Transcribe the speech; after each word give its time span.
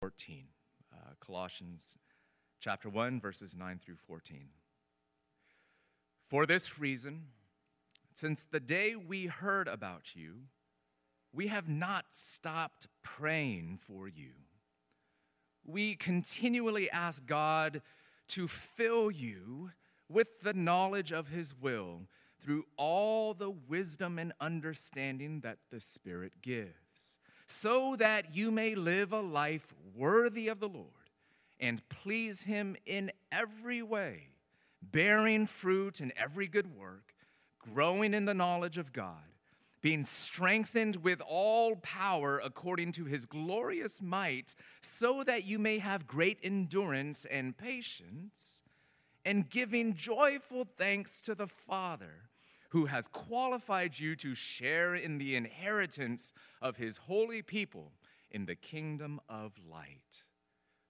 14. 0.00 0.46
Uh, 0.92 1.10
Colossians 1.20 1.98
chapter 2.58 2.88
1, 2.88 3.20
verses 3.20 3.54
9 3.54 3.80
through 3.84 3.98
14. 4.06 4.48
For 6.28 6.46
this 6.46 6.78
reason, 6.78 7.26
since 8.14 8.46
the 8.46 8.60
day 8.60 8.96
we 8.96 9.26
heard 9.26 9.68
about 9.68 10.16
you, 10.16 10.44
we 11.32 11.48
have 11.48 11.68
not 11.68 12.06
stopped 12.10 12.86
praying 13.02 13.78
for 13.86 14.08
you. 14.08 14.32
We 15.64 15.94
continually 15.96 16.90
ask 16.90 17.26
God 17.26 17.82
to 18.28 18.48
fill 18.48 19.10
you 19.10 19.72
with 20.08 20.40
the 20.42 20.54
knowledge 20.54 21.12
of 21.12 21.28
His 21.28 21.54
will 21.54 22.08
through 22.42 22.64
all 22.76 23.34
the 23.34 23.50
wisdom 23.50 24.18
and 24.18 24.32
understanding 24.40 25.40
that 25.40 25.58
the 25.70 25.80
Spirit 25.80 26.40
gives, 26.40 26.79
so 27.50 27.96
that 27.96 28.34
you 28.34 28.50
may 28.50 28.74
live 28.74 29.12
a 29.12 29.20
life 29.20 29.74
worthy 29.96 30.48
of 30.48 30.60
the 30.60 30.68
Lord 30.68 30.86
and 31.58 31.86
please 31.88 32.42
Him 32.42 32.76
in 32.86 33.10
every 33.32 33.82
way, 33.82 34.28
bearing 34.80 35.46
fruit 35.46 36.00
in 36.00 36.12
every 36.16 36.46
good 36.46 36.74
work, 36.76 37.12
growing 37.58 38.14
in 38.14 38.24
the 38.24 38.34
knowledge 38.34 38.78
of 38.78 38.92
God, 38.92 39.34
being 39.82 40.04
strengthened 40.04 40.96
with 40.96 41.20
all 41.26 41.76
power 41.76 42.40
according 42.42 42.92
to 42.92 43.04
His 43.04 43.26
glorious 43.26 44.00
might, 44.00 44.54
so 44.80 45.24
that 45.24 45.44
you 45.44 45.58
may 45.58 45.78
have 45.78 46.06
great 46.06 46.38
endurance 46.42 47.26
and 47.26 47.56
patience, 47.58 48.62
and 49.24 49.50
giving 49.50 49.94
joyful 49.94 50.66
thanks 50.78 51.20
to 51.22 51.34
the 51.34 51.48
Father 51.48 52.29
who 52.70 52.86
has 52.86 53.08
qualified 53.08 53.98
you 53.98 54.16
to 54.16 54.34
share 54.34 54.94
in 54.94 55.18
the 55.18 55.36
inheritance 55.36 56.32
of 56.62 56.76
his 56.76 56.96
holy 56.96 57.42
people 57.42 57.92
in 58.30 58.46
the 58.46 58.54
kingdom 58.54 59.20
of 59.28 59.52
light. 59.70 60.24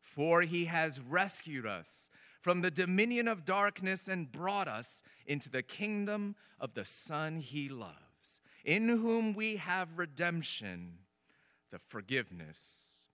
For 0.01 0.43
he 0.43 0.67
has 0.67 1.01
rescued 1.01 1.67
us 1.67 2.11
from 2.41 2.61
the 2.61 2.71
dominion 2.71 3.29
of 3.29 3.45
darkness 3.45 4.09
and 4.09 4.31
brought 4.31 4.69
us 4.69 5.03
into 5.27 5.51
the 5.51 5.63
kingdom 5.63 6.37
of 6.59 6.75
the 6.75 6.85
Son 6.85 7.37
he 7.37 7.69
loves, 7.69 8.41
in 8.65 8.89
whom 8.89 9.35
we 9.35 9.57
have 9.57 9.89
redemption, 9.97 10.99
the 11.71 11.79
forgiveness 11.79 13.09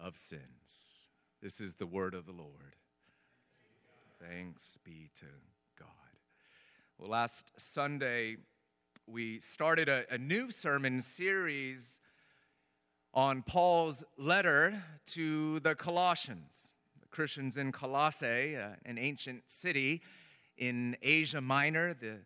of 0.00 0.16
sins. 0.16 1.08
This 1.42 1.60
is 1.60 1.74
the 1.74 1.86
word 1.86 2.14
of 2.14 2.26
the 2.26 2.32
Lord. 2.32 2.76
Thanks 4.18 4.78
be 4.84 5.10
to. 5.16 5.26
Well, 6.96 7.10
last 7.10 7.50
Sunday, 7.56 8.36
we 9.08 9.40
started 9.40 9.88
a, 9.88 10.04
a 10.10 10.16
new 10.16 10.52
sermon 10.52 11.00
series 11.00 12.00
on 13.12 13.42
Paul's 13.42 14.04
letter 14.16 14.80
to 15.06 15.58
the 15.60 15.74
Colossians, 15.74 16.72
the 17.00 17.08
Christians 17.08 17.56
in 17.56 17.72
Colossae, 17.72 18.56
uh, 18.56 18.76
an 18.86 18.98
ancient 18.98 19.42
city 19.50 20.02
in 20.56 20.96
Asia 21.02 21.40
Minor, 21.40 21.94
the, 21.94 22.18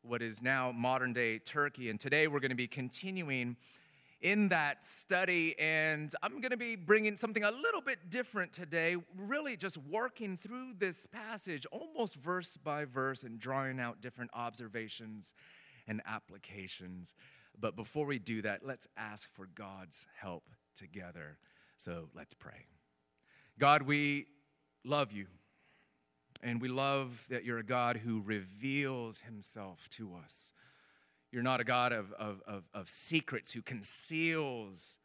what 0.00 0.22
is 0.22 0.40
now 0.40 0.72
modern 0.72 1.12
day 1.12 1.38
Turkey. 1.38 1.90
And 1.90 2.00
today 2.00 2.26
we're 2.26 2.40
going 2.40 2.48
to 2.48 2.56
be 2.56 2.68
continuing 2.68 3.54
in 4.20 4.48
that 4.48 4.84
study, 4.84 5.54
and 5.58 6.12
I'm 6.22 6.40
going 6.40 6.50
to 6.50 6.56
be 6.56 6.74
bringing 6.74 7.16
something 7.16 7.44
a 7.44 7.50
little 7.50 7.80
bit 7.80 8.08
different 8.08 8.52
today, 8.52 8.96
really 9.16 9.56
just 9.56 9.78
working 9.78 10.36
through 10.36 10.74
this 10.78 11.06
passage 11.06 11.66
almost 11.66 12.14
verse 12.14 12.56
by 12.56 12.84
verse 12.86 13.22
and 13.24 13.38
drawing 13.38 13.78
out 13.78 14.00
different 14.00 14.30
observations 14.34 15.34
and 15.86 16.00
applications. 16.06 17.14
But 17.60 17.76
before 17.76 18.06
we 18.06 18.18
do 18.18 18.42
that, 18.42 18.64
let's 18.64 18.88
ask 18.96 19.28
for 19.34 19.48
God's 19.54 20.06
help 20.18 20.44
together. 20.76 21.38
So 21.76 22.08
let's 22.14 22.34
pray. 22.34 22.66
God, 23.58 23.82
we 23.82 24.26
love 24.84 25.12
you. 25.12 25.26
And 26.42 26.60
we 26.60 26.68
love 26.68 27.26
that 27.30 27.44
you're 27.44 27.58
a 27.58 27.64
God 27.64 27.96
who 27.96 28.22
reveals 28.22 29.20
himself 29.20 29.88
to 29.90 30.14
us. 30.22 30.52
You're 31.36 31.42
not 31.42 31.60
a 31.60 31.64
God 31.64 31.92
of, 31.92 32.14
of, 32.14 32.40
of, 32.46 32.64
of 32.72 32.88
secrets 32.88 33.52
who 33.52 33.60
conceals 33.60 34.98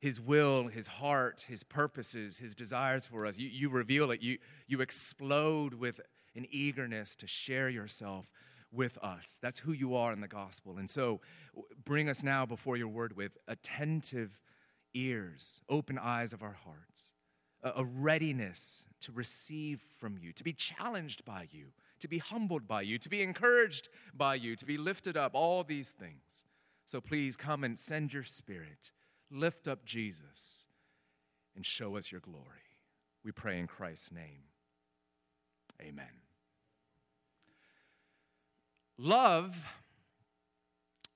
his 0.00 0.20
will, 0.20 0.66
his 0.66 0.88
heart, 0.88 1.46
his 1.48 1.62
purposes, 1.62 2.36
his 2.36 2.56
desires 2.56 3.06
for 3.06 3.24
us. 3.24 3.38
You, 3.38 3.48
you 3.48 3.70
reveal 3.70 4.10
it. 4.10 4.20
You, 4.20 4.38
you 4.66 4.80
explode 4.80 5.74
with 5.74 6.00
an 6.34 6.46
eagerness 6.50 7.14
to 7.14 7.28
share 7.28 7.68
yourself 7.68 8.32
with 8.72 8.98
us. 9.04 9.38
That's 9.40 9.60
who 9.60 9.70
you 9.70 9.94
are 9.94 10.12
in 10.12 10.20
the 10.20 10.26
gospel. 10.26 10.78
And 10.78 10.90
so 10.90 11.20
bring 11.84 12.08
us 12.08 12.24
now 12.24 12.44
before 12.44 12.76
your 12.76 12.88
word 12.88 13.16
with 13.16 13.38
attentive 13.46 14.40
ears, 14.94 15.60
open 15.68 15.96
eyes 15.96 16.32
of 16.32 16.42
our 16.42 16.56
hearts, 16.64 17.12
a, 17.62 17.70
a 17.76 17.84
readiness 17.84 18.84
to 19.02 19.12
receive 19.12 19.80
from 20.00 20.18
you, 20.18 20.32
to 20.32 20.42
be 20.42 20.52
challenged 20.52 21.24
by 21.24 21.46
you 21.52 21.66
to 22.00 22.08
be 22.08 22.18
humbled 22.18 22.66
by 22.66 22.82
you, 22.82 22.98
to 22.98 23.08
be 23.08 23.22
encouraged 23.22 23.88
by 24.14 24.34
you, 24.34 24.56
to 24.56 24.64
be 24.64 24.78
lifted 24.78 25.16
up, 25.16 25.32
all 25.34 25.64
these 25.64 25.90
things. 25.90 26.44
So 26.86 27.00
please 27.00 27.36
come 27.36 27.64
and 27.64 27.78
send 27.78 28.14
your 28.14 28.22
spirit, 28.22 28.92
lift 29.30 29.68
up 29.68 29.84
Jesus, 29.84 30.66
and 31.54 31.64
show 31.64 31.96
us 31.96 32.10
your 32.10 32.20
glory. 32.20 32.44
We 33.24 33.32
pray 33.32 33.58
in 33.58 33.66
Christ's 33.66 34.12
name. 34.12 34.42
Amen. 35.82 36.06
Love 38.96 39.56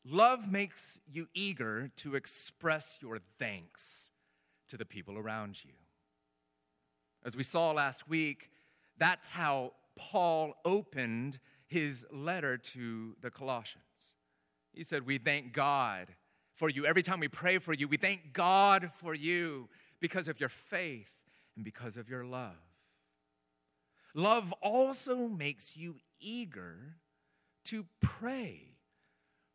love 0.05 0.51
makes 0.51 1.01
you 1.11 1.29
eager 1.33 1.91
to 1.97 2.17
express 2.17 2.99
your 3.01 3.19
thanks 3.39 4.11
to 4.69 4.77
the 4.77 4.85
people 4.85 5.17
around 5.17 5.65
you. 5.65 5.73
As 7.25 7.37
we 7.37 7.43
saw 7.43 7.71
last 7.71 8.09
week, 8.09 8.51
that's 8.99 9.31
how 9.31 9.73
Paul 9.97 10.55
opened 10.65 11.39
his 11.67 12.07
letter 12.11 12.57
to 12.57 13.17
the 13.21 13.31
Colossians. 13.31 14.15
He 14.73 14.85
said, 14.85 15.07
We 15.07 15.19
thank 15.19 15.53
God 15.53 16.09
for 16.55 16.69
you. 16.69 16.87
Every 16.87 17.03
time 17.03 17.21
we 17.21 17.29
pray 17.29 17.59
for 17.59 17.73
you, 17.73 17.89
we 17.89 17.97
thank 17.97 18.33
God 18.33 18.91
for 19.01 19.15
you 19.15 19.69
because 20.01 20.29
of 20.29 20.41
your 20.41 20.49
faith 20.49 21.13
and 21.57 21.65
because 21.65 21.97
of 21.97 22.09
your 22.09 22.25
love. 22.25 22.57
Love 24.15 24.53
also 24.61 25.29
makes 25.29 25.77
you 25.77 25.97
eager 26.21 26.97
to 27.65 27.87
pray 28.01 28.77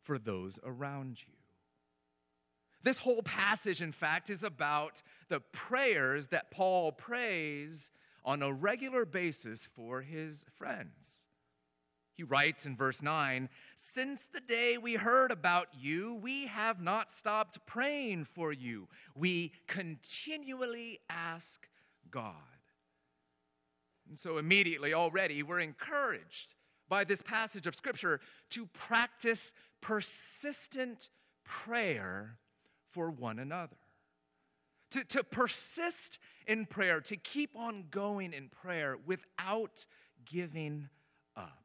for 0.02 0.18
those 0.18 0.58
around 0.64 1.20
you. 1.20 1.34
This 2.82 2.98
whole 2.98 3.22
passage, 3.22 3.82
in 3.82 3.92
fact, 3.92 4.30
is 4.30 4.42
about 4.42 5.02
the 5.28 5.40
prayers 5.40 6.28
that 6.28 6.50
Paul 6.50 6.92
prays 6.92 7.90
on 8.28 8.42
a 8.42 8.52
regular 8.52 9.06
basis 9.06 9.66
for 9.74 10.02
his 10.02 10.44
friends. 10.54 11.24
He 12.12 12.22
writes 12.22 12.66
in 12.66 12.76
verse 12.76 13.00
9 13.00 13.48
Since 13.74 14.26
the 14.26 14.42
day 14.42 14.76
we 14.76 14.96
heard 14.96 15.30
about 15.30 15.68
you, 15.72 16.16
we 16.16 16.46
have 16.46 16.78
not 16.78 17.10
stopped 17.10 17.64
praying 17.64 18.26
for 18.26 18.52
you. 18.52 18.86
We 19.14 19.52
continually 19.66 21.00
ask 21.08 21.66
God. 22.10 22.34
And 24.06 24.18
so, 24.18 24.36
immediately, 24.36 24.92
already, 24.92 25.42
we're 25.42 25.60
encouraged 25.60 26.54
by 26.86 27.04
this 27.04 27.22
passage 27.22 27.66
of 27.66 27.74
Scripture 27.74 28.20
to 28.50 28.66
practice 28.66 29.54
persistent 29.80 31.08
prayer 31.44 32.36
for 32.90 33.10
one 33.10 33.38
another 33.38 33.76
to, 34.90 35.04
to 35.04 35.24
persist 35.24 36.18
in 36.46 36.66
prayer, 36.66 37.00
to 37.02 37.16
keep 37.16 37.50
on 37.56 37.84
going 37.90 38.32
in 38.32 38.48
prayer 38.48 38.96
without 39.06 39.84
giving 40.24 40.88
up. 41.36 41.62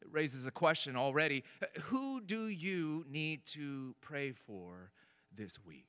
It 0.00 0.08
raises 0.10 0.46
a 0.46 0.50
question 0.50 0.96
already 0.96 1.44
who 1.84 2.20
do 2.20 2.48
you 2.48 3.04
need 3.08 3.46
to 3.46 3.94
pray 4.00 4.32
for 4.32 4.90
this 5.34 5.58
week? 5.64 5.86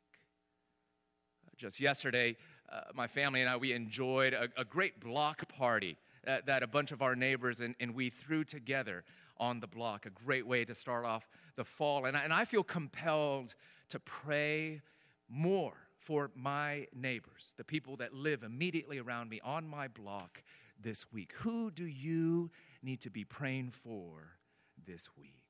Just 1.58 1.80
yesterday, 1.80 2.36
uh, 2.70 2.82
my 2.94 3.08
family 3.08 3.42
and 3.42 3.50
I, 3.50 3.58
we 3.58 3.72
enjoyed 3.74 4.34
a, 4.34 4.50
a 4.58 4.66
great 4.66 5.00
block 5.00 5.48
party 5.48 5.98
uh, 6.28 6.38
that 6.46 6.64
a 6.64 6.68
bunch 6.68 6.92
of 6.92 7.02
our 7.02 7.16
neighbors 7.16 7.62
and, 7.62 7.76
and 7.80 7.96
we 7.96 8.10
threw 8.10 8.44
together 8.44 9.04
on 9.38 9.60
the 9.60 9.68
block. 9.68 10.06
A 10.06 10.10
great 10.10 10.46
way 10.46 10.66
to 10.66 10.74
start 10.74 11.06
off 11.06 11.28
the 11.56 11.64
fall. 11.64 12.06
And 12.06 12.18
I, 12.18 12.22
and 12.22 12.34
I 12.34 12.46
feel 12.46 12.64
compelled 12.64 13.56
to 13.90 14.00
pray 14.00 14.82
more 15.30 15.85
for 16.06 16.32
my 16.36 16.88
neighbors, 16.96 17.54
the 17.58 17.64
people 17.64 17.98
that 17.98 18.14
live 18.14 18.44
immediately 18.44 19.00
around 19.00 19.30
me 19.30 19.42
on 19.44 19.68
my 19.68 19.88
block 19.88 20.44
this 20.80 21.12
week? 21.12 21.34
Who 21.40 21.72
do 21.72 21.86
you 21.86 22.52
need 22.84 23.02
to 23.02 23.10
be 23.10 23.24
praying 23.24 23.74
for 23.84 24.38
this 24.86 25.10
week? 25.18 25.42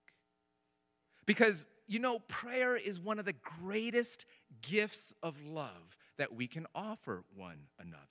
Because, 1.25 1.67
you 1.87 1.99
know, 1.99 2.19
prayer 2.19 2.77
is 2.77 2.99
one 2.99 3.19
of 3.19 3.25
the 3.25 3.35
greatest 3.61 4.25
gifts 4.61 5.13
of 5.21 5.35
love 5.45 5.97
that 6.17 6.33
we 6.33 6.47
can 6.47 6.65
offer 6.73 7.23
one 7.35 7.67
another. 7.79 8.01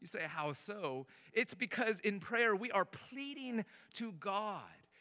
You 0.00 0.06
say, 0.06 0.22
how 0.28 0.52
so? 0.52 1.06
It's 1.32 1.54
because 1.54 1.98
in 2.00 2.20
prayer 2.20 2.54
we 2.54 2.70
are 2.70 2.84
pleading 2.84 3.64
to 3.94 4.12
God, 4.12 4.60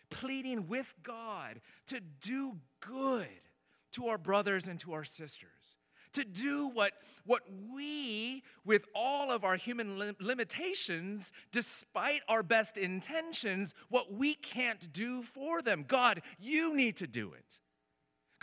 pleading 0.09 0.67
with 0.67 0.93
God 1.03 1.61
to 1.87 1.99
do 2.21 2.57
good 2.79 3.27
to 3.91 4.07
our 4.07 4.17
brothers 4.17 4.67
and 4.67 4.79
to 4.79 4.93
our 4.93 5.03
sisters 5.03 5.77
to 6.13 6.23
do 6.23 6.67
what, 6.67 6.93
what 7.25 7.41
we, 7.71 8.43
with 8.65 8.85
all 8.95 9.31
of 9.31 9.43
our 9.43 9.55
human 9.55 9.97
lim- 9.97 10.15
limitations, 10.19 11.31
despite 11.51 12.21
our 12.27 12.43
best 12.43 12.77
intentions, 12.77 13.73
what 13.89 14.11
we 14.13 14.35
can't 14.35 14.91
do 14.93 15.23
for 15.23 15.61
them. 15.61 15.85
God, 15.87 16.21
you 16.39 16.75
need 16.75 16.97
to 16.97 17.07
do 17.07 17.33
it. 17.33 17.59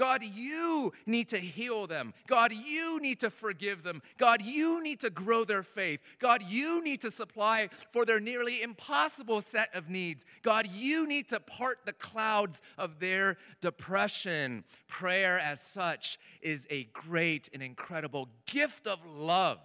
God, 0.00 0.24
you 0.24 0.94
need 1.04 1.28
to 1.28 1.36
heal 1.36 1.86
them. 1.86 2.14
God, 2.26 2.54
you 2.54 3.00
need 3.02 3.20
to 3.20 3.28
forgive 3.28 3.82
them. 3.82 4.00
God, 4.16 4.40
you 4.40 4.82
need 4.82 4.98
to 5.00 5.10
grow 5.10 5.44
their 5.44 5.62
faith. 5.62 6.00
God, 6.18 6.42
you 6.42 6.82
need 6.82 7.02
to 7.02 7.10
supply 7.10 7.68
for 7.92 8.06
their 8.06 8.18
nearly 8.18 8.62
impossible 8.62 9.42
set 9.42 9.68
of 9.74 9.90
needs. 9.90 10.24
God, 10.40 10.66
you 10.72 11.06
need 11.06 11.28
to 11.28 11.38
part 11.38 11.80
the 11.84 11.92
clouds 11.92 12.62
of 12.78 12.98
their 12.98 13.36
depression. 13.60 14.64
Prayer, 14.88 15.38
as 15.38 15.60
such, 15.60 16.18
is 16.40 16.66
a 16.70 16.84
great 16.94 17.50
and 17.52 17.62
incredible 17.62 18.30
gift 18.46 18.86
of 18.86 19.00
love 19.04 19.58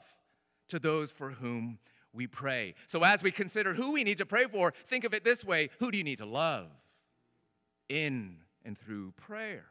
to 0.68 0.80
those 0.80 1.14
for 1.14 1.30
whom 1.30 1.80
we 2.12 2.28
pray. 2.28 2.76
So, 2.88 3.06
as 3.06 3.24
we 3.24 3.31
consider 3.31 3.74
who 3.74 3.94
we 3.94 4.04
need 4.04 4.18
to 4.18 4.26
pray 4.26 4.48
for, 4.48 4.74
think 4.86 5.06
of 5.06 5.14
it 5.14 5.24
this 5.24 5.46
way 5.46 5.70
who 5.80 5.92
do 5.92 5.98
you 5.98 6.04
need 6.04 6.18
to 6.18 6.26
love 6.26 6.68
in 7.88 8.40
and 8.66 8.78
through 8.78 9.14
prayer? 9.14 9.64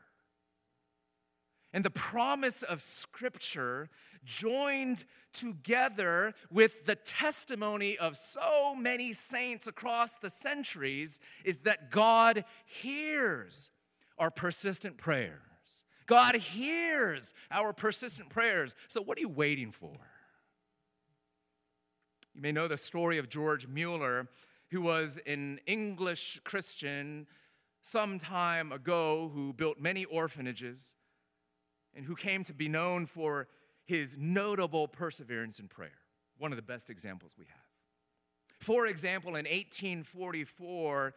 And 1.75 1.85
the 1.85 1.91
promise 1.91 2.63
of 2.63 2.81
Scripture, 2.81 3.91
joined 4.25 5.05
together 5.33 6.33
with 6.49 6.87
the 6.87 6.95
testimony 6.95 7.99
of 7.99 8.17
so 8.17 8.77
many 8.77 9.13
saints 9.13 9.67
across 9.67 10.17
the 10.17 10.31
centuries, 10.31 11.19
is 11.45 11.59
that 11.65 11.91
God 11.91 12.45
hears 12.65 13.71
our 14.19 14.31
persistent 14.31 14.99
prayers. 14.99 15.41
God 16.07 16.37
hears 16.37 17.35
our 17.51 17.73
persistent 17.73 18.29
prayers. 18.29 18.77
So, 18.87 19.03
what 19.03 19.19
are 19.19 19.23
you 19.23 19.29
waiting 19.29 19.73
for? 19.73 19.99
You 22.35 22.41
may 22.41 22.53
know 22.53 22.69
the 22.69 22.77
story 22.77 23.19
of 23.19 23.29
George 23.29 23.67
Mueller, 23.67 24.29
who 24.71 24.81
was 24.81 25.19
an 25.27 25.59
English 25.67 26.41
Christian 26.45 27.27
some 27.83 28.21
time 28.21 28.71
ago 28.71 29.29
who 29.35 29.53
built 29.53 29.81
many 29.81 30.05
orphanages 30.05 30.95
and 31.95 32.05
who 32.05 32.15
came 32.15 32.45
to 32.45 32.55
be 32.55 32.69
known 32.69 33.07
for 33.07 33.49
his 33.85 34.17
notable 34.19 34.89
perseverance 34.89 35.59
in 35.59 35.69
prayer. 35.69 35.99
One 36.39 36.53
of 36.53 36.57
the 36.57 36.63
best 36.63 36.91
examples 36.91 37.35
we 37.39 37.47
have. 37.47 37.57
For 38.59 38.87
example, 38.87 39.31
in 39.31 39.45
1844, 39.45 41.15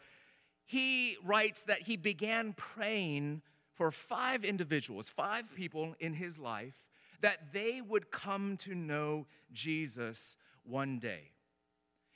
he 0.65 1.17
writes 1.23 1.63
that 1.63 1.81
he 1.81 1.95
began 1.95 2.53
praying 2.53 3.41
for 3.73 3.91
five 3.91 4.43
individuals, 4.43 5.07
five 5.07 5.45
people 5.55 5.95
in 5.99 6.13
his 6.13 6.37
life, 6.37 6.75
that 7.21 7.53
they 7.53 7.81
would 7.81 8.11
come 8.11 8.57
to 8.57 8.75
know 8.75 9.25
Jesus 9.51 10.35
one 10.63 10.99
day. 10.99 11.31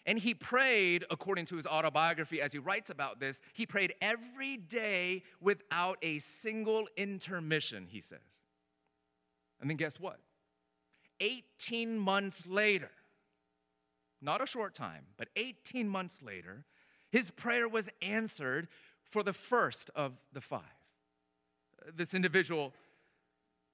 And 0.06 0.18
he 0.18 0.34
prayed, 0.34 1.06
according 1.12 1.46
to 1.46 1.56
his 1.56 1.68
autobiography, 1.68 2.42
as 2.42 2.52
he 2.52 2.60
writes 2.60 2.90
about 2.90 3.19
this, 3.19 3.40
he 3.54 3.66
prayed 3.66 3.94
every 4.02 4.58
day 4.58 5.24
without 5.40 5.98
a 6.02 6.18
single 6.19 6.88
intermission, 6.98 7.88
he 7.90 8.02
says. 8.02 8.40
And 9.62 9.69
then 9.69 9.78
guess 9.78 10.00
what? 10.00 10.19
18 11.19 12.00
months 12.00 12.46
later, 12.48 12.90
not 14.22 14.42
a 14.42 14.48
short 14.48 14.74
time, 14.74 15.06
but 15.18 15.30
18 15.36 15.88
months 15.88 16.22
later, 16.22 16.66
his 17.12 17.30
prayer 17.31 17.69
was 17.69 17.90
answered 18.02 18.68
for 19.04 19.24
the 19.24 19.34
first 19.34 19.92
of 19.96 20.13
the 20.34 20.42
five. 20.42 20.62
This 21.96 22.13
individual 22.13 22.74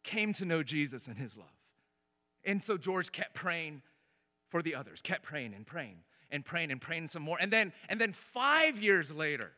came 0.04 0.34
to 0.34 0.46
know 0.46 0.64
Jesus 0.64 1.08
and 1.08 1.18
his 1.18 1.38
love. 1.38 1.48
And 2.44 2.62
so 2.62 2.78
George 2.78 3.12
kept 3.12 3.34
praying 3.34 3.82
for 4.50 4.62
the 4.62 4.76
others, 4.76 5.02
kept 5.02 5.24
praying 5.24 5.54
and 5.54 5.66
praying 5.66 5.98
and 6.32 6.44
praying 6.44 6.72
and 6.72 6.82
praying 6.82 7.08
some 7.08 7.24
more. 7.24 7.38
And 7.40 7.52
then, 7.52 7.74
and 7.90 8.00
then 8.00 8.14
five 8.14 8.82
years 8.82 9.12
later, 9.12 9.52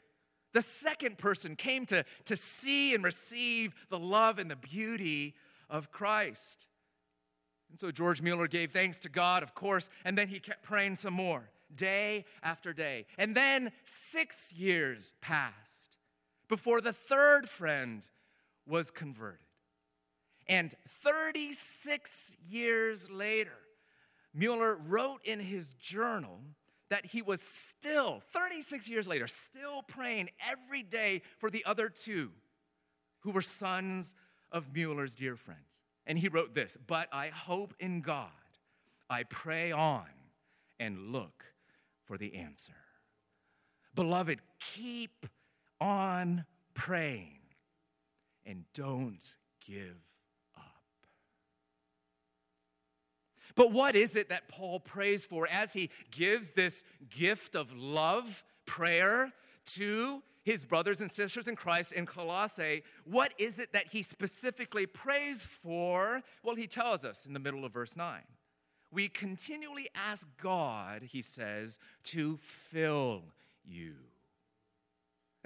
the 0.54 0.62
second 0.62 1.18
person 1.18 1.56
came 1.56 1.86
to, 1.88 2.04
to 2.26 2.36
see 2.36 2.96
and 2.96 3.04
receive 3.04 3.74
the 3.90 4.00
love 4.00 4.40
and 4.40 4.50
the 4.50 4.56
beauty 4.56 5.36
of 5.70 5.92
Christ. 5.92 6.66
And 7.70 7.80
so 7.80 7.92
George 7.92 8.22
Mueller 8.22 8.48
gave 8.48 8.72
thanks 8.72 9.00
to 9.00 9.10
God, 9.10 9.44
of 9.44 9.54
course, 9.54 9.90
and 10.04 10.18
then 10.18 10.28
he 10.28 10.40
kept 10.40 10.64
praying 10.64 10.96
some 10.96 11.14
more, 11.14 11.50
day 11.74 12.26
after 12.42 12.74
day. 12.74 13.06
And 13.18 13.36
then 13.36 13.72
six 13.84 14.52
years 14.54 15.14
passed 15.22 15.98
before 16.48 16.82
the 16.82 16.94
third 16.94 17.48
friend 17.48 18.08
was 18.68 18.90
converted. 18.90 19.40
And 20.48 20.74
36 21.04 22.38
years 22.50 23.10
later, 23.10 23.54
Mueller 24.34 24.78
wrote 24.88 25.22
in 25.24 25.40
his 25.40 25.74
journal 25.74 26.40
that 26.90 27.06
he 27.06 27.22
was 27.22 27.40
still, 27.40 28.22
36 28.34 28.90
years 28.90 29.08
later, 29.08 29.28
still 29.28 29.84
praying 29.84 30.30
every 30.50 30.82
day 30.82 31.22
for 31.38 31.52
the 31.52 31.64
other 31.66 31.88
two 31.88 32.32
who 33.20 33.32
were 33.32 33.44
sons 33.44 34.16
of 34.52 34.74
Mueller's 34.74 35.16
dear 35.16 35.36
friends. 35.36 35.80
And 36.06 36.18
he 36.18 36.28
wrote 36.28 36.54
this 36.54 36.78
But 36.88 37.08
I 37.12 37.28
hope 37.28 37.74
in 37.80 38.02
God, 38.02 38.30
I 39.10 39.24
pray 39.24 39.72
on 39.72 40.06
and 40.80 41.12
look 41.12 41.46
for 42.06 42.18
the 42.18 42.36
answer. 42.36 42.74
Beloved, 43.96 44.40
keep 44.60 45.26
on 45.82 46.46
praying 46.74 47.40
and 48.46 48.64
don't 48.74 49.34
give 49.68 49.98
up. 50.58 50.64
But 53.56 53.72
what 53.72 53.96
is 53.96 54.16
it 54.16 54.30
that 54.30 54.48
Paul 54.48 54.80
prays 54.80 55.26
for 55.26 55.48
as 55.48 55.74
he 55.74 55.90
gives 56.12 56.52
this 56.52 56.84
gift 57.10 57.56
of 57.56 57.76
love, 57.76 58.44
prayer, 58.66 59.32
to 59.74 60.24
his 60.50 60.66
brothers 60.66 61.00
and 61.00 61.12
sisters 61.12 61.48
in 61.48 61.56
Christ 61.56 61.92
in 61.92 62.08
Colossae, 62.08 62.82
what 63.06 63.36
is 63.38 63.60
it 63.60 63.72
that 63.74 63.86
he 63.86 64.02
specifically 64.02 64.88
prays 64.88 65.46
for? 65.46 66.24
Well, 66.44 66.56
he 66.56 66.66
tells 66.66 67.06
us 67.06 67.28
in 67.28 67.34
the 67.34 67.40
middle 67.40 67.66
of 67.66 67.72
verse 67.72 67.96
9. 67.96 68.22
We 68.92 69.10
continually 69.10 69.90
ask 69.94 70.28
God, 70.42 71.04
he 71.04 71.22
says, 71.22 71.78
to 72.06 72.38
fill 72.42 73.26
you. 73.64 73.94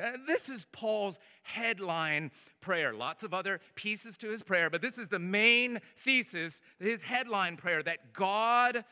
Uh, 0.02 0.12
this 0.26 0.48
is 0.48 0.66
Paul's 0.72 1.20
headline 1.42 2.32
prayer. 2.62 2.94
Lots 2.94 3.26
of 3.26 3.34
other 3.34 3.60
pieces 3.76 4.16
to 4.20 4.30
his 4.30 4.42
prayer, 4.42 4.70
but 4.70 4.82
this 4.82 4.98
is 4.98 5.10
the 5.10 5.20
main 5.20 5.80
thesis, 5.98 6.62
his 6.80 7.04
headline 7.04 7.58
prayer 7.58 7.84
that 7.84 8.14
God 8.14 8.86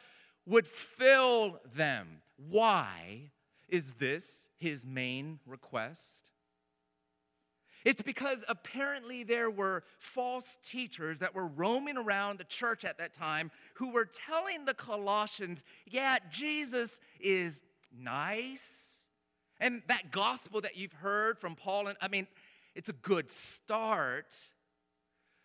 would 0.45 0.67
fill 0.67 1.61
them. 1.73 2.21
Why? 2.35 3.31
Is 3.71 3.93
this 3.93 4.49
his 4.59 4.85
main 4.85 5.39
request? 5.47 6.29
It's 7.83 8.01
because 8.01 8.43
apparently 8.47 9.23
there 9.23 9.49
were 9.49 9.83
false 9.97 10.55
teachers 10.63 11.19
that 11.19 11.33
were 11.33 11.47
roaming 11.47 11.97
around 11.97 12.37
the 12.37 12.43
church 12.43 12.85
at 12.85 12.99
that 12.99 13.13
time 13.13 13.49
who 13.75 13.91
were 13.91 14.05
telling 14.05 14.65
the 14.65 14.73
Colossians, 14.73 15.63
yeah, 15.87 16.17
Jesus 16.29 17.01
is 17.19 17.63
nice. 17.97 19.07
And 19.59 19.81
that 19.87 20.11
gospel 20.11 20.61
that 20.61 20.77
you've 20.77 20.93
heard 20.93 21.39
from 21.39 21.55
Paul, 21.55 21.87
and 21.87 21.97
I 22.01 22.07
mean, 22.07 22.27
it's 22.75 22.89
a 22.89 22.93
good 22.93 23.31
start. 23.31 24.37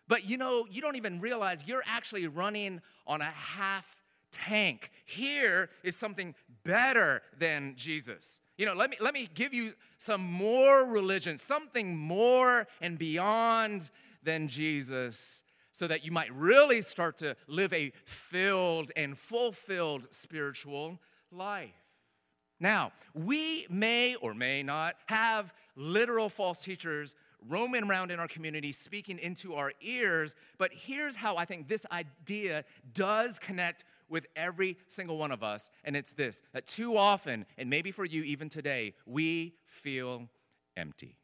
But 0.07 0.25
you 0.25 0.37
know, 0.37 0.67
you 0.69 0.81
don't 0.81 0.95
even 0.95 1.19
realize 1.19 1.63
you're 1.65 1.83
actually 1.85 2.27
running 2.27 2.81
on 3.07 3.21
a 3.21 3.25
half 3.25 3.85
tank. 4.31 4.91
Here 5.05 5.69
is 5.83 5.95
something 5.95 6.35
better 6.63 7.21
than 7.37 7.75
Jesus. 7.75 8.39
You 8.57 8.65
know, 8.65 8.73
let 8.73 8.89
me, 8.89 8.97
let 8.99 9.13
me 9.13 9.29
give 9.33 9.53
you 9.53 9.73
some 9.97 10.21
more 10.21 10.87
religion, 10.87 11.37
something 11.37 11.95
more 11.95 12.67
and 12.81 12.97
beyond 12.97 13.91
than 14.23 14.47
Jesus, 14.47 15.43
so 15.71 15.87
that 15.87 16.03
you 16.03 16.11
might 16.11 16.33
really 16.33 16.81
start 16.81 17.17
to 17.17 17.35
live 17.47 17.71
a 17.73 17.91
filled 18.05 18.91
and 18.95 19.17
fulfilled 19.17 20.07
spiritual 20.11 20.99
life. 21.31 21.69
Now, 22.59 22.91
we 23.13 23.67
may 23.69 24.15
or 24.15 24.33
may 24.33 24.63
not 24.63 24.95
have 25.05 25.53
literal 25.75 26.27
false 26.27 26.59
teachers 26.59 27.13
roaming 27.47 27.83
around 27.83 28.09
in 28.09 28.19
our 28.19 28.27
community, 28.27 28.71
speaking 28.71 29.19
into 29.19 29.53
our 29.53 29.71
ears, 29.81 30.35
but 30.57 30.71
here's 30.73 31.15
how 31.15 31.37
I 31.37 31.45
think 31.45 31.67
this 31.67 31.85
idea 31.91 32.65
does 32.93 33.37
connect 33.37 33.85
with 34.09 34.25
every 34.35 34.77
single 34.87 35.17
one 35.17 35.31
of 35.31 35.43
us, 35.43 35.69
and 35.83 35.95
it's 35.95 36.13
this 36.13 36.41
that 36.53 36.67
too 36.67 36.97
often, 36.97 37.45
and 37.57 37.69
maybe 37.69 37.91
for 37.91 38.05
you 38.05 38.23
even 38.23 38.49
today, 38.49 38.93
we 39.05 39.55
feel 39.65 40.29
empty. 40.75 41.17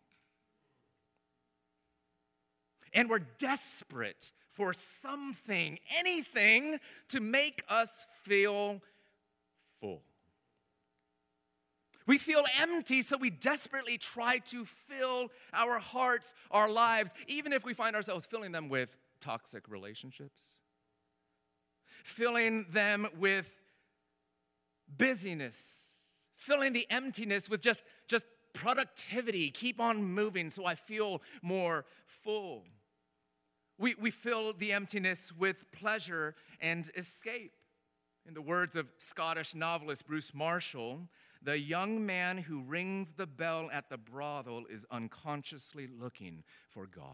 And 2.93 3.09
we're 3.09 3.25
desperate 3.39 4.31
for 4.51 4.73
something, 4.73 5.79
anything 5.97 6.79
to 7.09 7.19
make 7.19 7.63
us 7.67 8.05
feel 8.23 8.81
full. 9.79 10.03
We 12.05 12.17
feel 12.17 12.43
empty, 12.59 13.01
so 13.01 13.17
we 13.17 13.29
desperately 13.29 13.97
try 13.97 14.39
to 14.49 14.65
fill 14.65 15.29
our 15.53 15.79
hearts, 15.79 16.33
our 16.51 16.69
lives, 16.69 17.13
even 17.27 17.53
if 17.53 17.63
we 17.63 17.73
find 17.73 17.95
ourselves 17.95 18.25
filling 18.25 18.51
them 18.51 18.69
with 18.69 18.95
toxic 19.21 19.69
relationships, 19.69 20.57
filling 22.03 22.65
them 22.71 23.07
with 23.17 23.49
busyness, 24.97 25.89
filling 26.35 26.73
the 26.73 26.85
emptiness 26.89 27.49
with 27.49 27.61
just, 27.61 27.83
just 28.07 28.25
productivity. 28.53 29.49
Keep 29.49 29.79
on 29.79 30.03
moving 30.03 30.49
so 30.49 30.65
I 30.65 30.75
feel 30.75 31.21
more 31.41 31.85
full. 32.23 32.63
We, 33.79 33.95
we 33.95 34.11
fill 34.11 34.53
the 34.53 34.71
emptiness 34.73 35.33
with 35.35 35.71
pleasure 35.71 36.35
and 36.61 36.89
escape. 36.95 37.53
In 38.25 38.33
the 38.33 38.41
words 38.41 38.75
of 38.75 38.87
Scottish 38.99 39.53
novelist 39.53 40.07
Bruce 40.07 40.33
Marshall, 40.33 41.09
the 41.41 41.59
young 41.59 42.05
man 42.05 42.37
who 42.37 42.61
rings 42.61 43.13
the 43.13 43.27
bell 43.27 43.69
at 43.73 43.89
the 43.89 43.97
brothel 43.97 44.63
is 44.69 44.85
unconsciously 44.91 45.87
looking 45.99 46.43
for 46.69 46.85
God. 46.85 47.05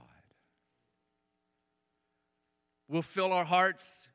We'll 2.87 3.01
fill 3.01 3.33
our 3.33 3.45
hearts 3.45 4.09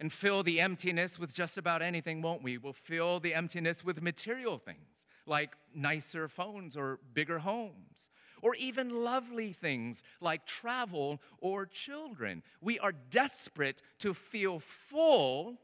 and 0.00 0.12
fill 0.12 0.42
the 0.42 0.60
emptiness 0.60 1.18
with 1.18 1.34
just 1.34 1.58
about 1.58 1.82
anything, 1.82 2.22
won't 2.22 2.42
we? 2.42 2.58
We'll 2.58 2.72
fill 2.72 3.20
the 3.20 3.34
emptiness 3.34 3.84
with 3.84 4.00
material 4.00 4.58
things 4.58 5.06
like 5.28 5.56
nicer 5.74 6.26
phones 6.28 6.76
or 6.76 6.98
bigger 7.12 7.38
homes, 7.40 8.10
or 8.40 8.54
even 8.56 9.04
lovely 9.04 9.52
things 9.52 10.02
like 10.20 10.46
travel 10.46 11.20
or 11.40 11.66
children. 11.66 12.42
We 12.60 12.78
are 12.78 12.92
desperate 12.92 13.82
to 13.98 14.14
feel 14.14 14.58
full, 14.58 15.58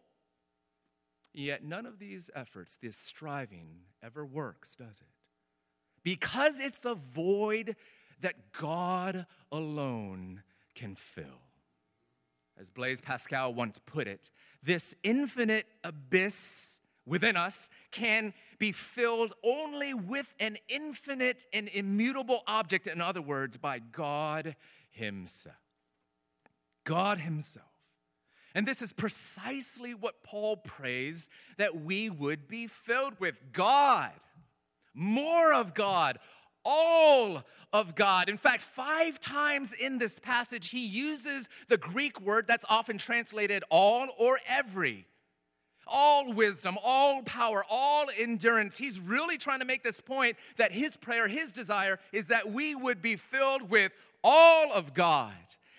yet 1.32 1.64
none 1.64 1.86
of 1.86 1.98
these 1.98 2.30
efforts, 2.34 2.76
this 2.76 2.96
striving, 2.96 3.80
ever 4.02 4.24
works, 4.24 4.76
does 4.76 5.00
it? 5.00 5.08
Because 6.02 6.60
it's 6.60 6.84
a 6.84 6.94
void 6.94 7.76
that 8.20 8.52
God 8.52 9.26
alone 9.50 10.42
can 10.74 10.94
fill. 10.94 11.24
As 12.58 12.70
Blaise 12.70 13.00
Pascal 13.00 13.52
once 13.52 13.78
put 13.78 14.06
it, 14.06 14.30
this 14.62 14.94
infinite 15.02 15.66
abyss 15.82 16.80
within 17.06 17.36
us 17.36 17.68
can 17.90 18.32
be 18.58 18.72
filled 18.72 19.34
only 19.42 19.92
with 19.92 20.32
an 20.40 20.56
infinite 20.68 21.46
and 21.52 21.68
immutable 21.68 22.42
object, 22.46 22.86
in 22.86 23.00
other 23.00 23.22
words, 23.22 23.56
by 23.56 23.78
God 23.78 24.56
Himself. 24.90 25.56
God 26.84 27.18
Himself. 27.18 27.66
And 28.54 28.66
this 28.66 28.82
is 28.82 28.92
precisely 28.92 29.94
what 29.94 30.22
Paul 30.22 30.56
prays 30.56 31.28
that 31.58 31.80
we 31.80 32.08
would 32.08 32.46
be 32.46 32.68
filled 32.68 33.18
with 33.18 33.34
God, 33.52 34.12
more 34.94 35.52
of 35.52 35.74
God, 35.74 36.20
all 36.64 37.44
of 37.72 37.94
God. 37.94 38.28
In 38.28 38.38
fact, 38.38 38.62
five 38.62 39.18
times 39.20 39.72
in 39.72 39.98
this 39.98 40.18
passage, 40.18 40.70
he 40.70 40.86
uses 40.86 41.48
the 41.68 41.76
Greek 41.76 42.20
word 42.20 42.46
that's 42.46 42.64
often 42.68 42.98
translated 42.98 43.64
all 43.68 44.08
or 44.18 44.38
every. 44.48 45.06
All 45.86 46.32
wisdom, 46.32 46.78
all 46.82 47.22
power, 47.22 47.64
all 47.68 48.06
endurance. 48.18 48.78
He's 48.78 48.98
really 48.98 49.36
trying 49.36 49.58
to 49.58 49.66
make 49.66 49.82
this 49.82 50.00
point 50.00 50.36
that 50.56 50.72
his 50.72 50.96
prayer, 50.96 51.28
his 51.28 51.52
desire 51.52 51.98
is 52.12 52.26
that 52.26 52.50
we 52.50 52.74
would 52.74 53.02
be 53.02 53.16
filled 53.16 53.68
with 53.68 53.92
all 54.22 54.72
of 54.72 54.94
God. 54.94 55.32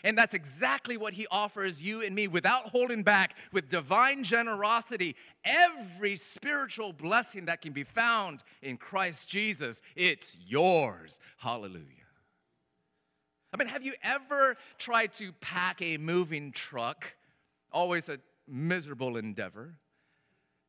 And 0.06 0.16
that's 0.16 0.36
exactly 0.36 0.98
what 0.98 1.14
he 1.14 1.26
offers 1.32 1.82
you 1.82 2.04
and 2.04 2.14
me 2.14 2.28
without 2.28 2.70
holding 2.70 3.02
back, 3.02 3.36
with 3.52 3.72
divine 3.72 4.24
generosity. 4.24 5.16
Every 5.44 6.16
spiritual 6.16 6.94
blessing 6.94 7.46
that 7.46 7.64
can 7.64 7.74
be 7.74 7.84
found 7.84 8.44
in 8.62 8.78
Christ 8.78 9.28
Jesus, 9.28 9.82
it's 9.96 10.38
yours. 10.46 11.20
Hallelujah. 11.38 11.82
I 13.52 13.58
mean, 13.58 13.68
have 13.68 13.84
you 13.84 13.94
ever 14.04 14.58
tried 14.78 15.12
to 15.14 15.32
pack 15.42 15.82
a 15.82 15.98
moving 15.98 16.52
truck? 16.52 17.16
Always 17.72 18.08
a 18.08 18.20
miserable 18.48 19.18
endeavor. 19.18 19.74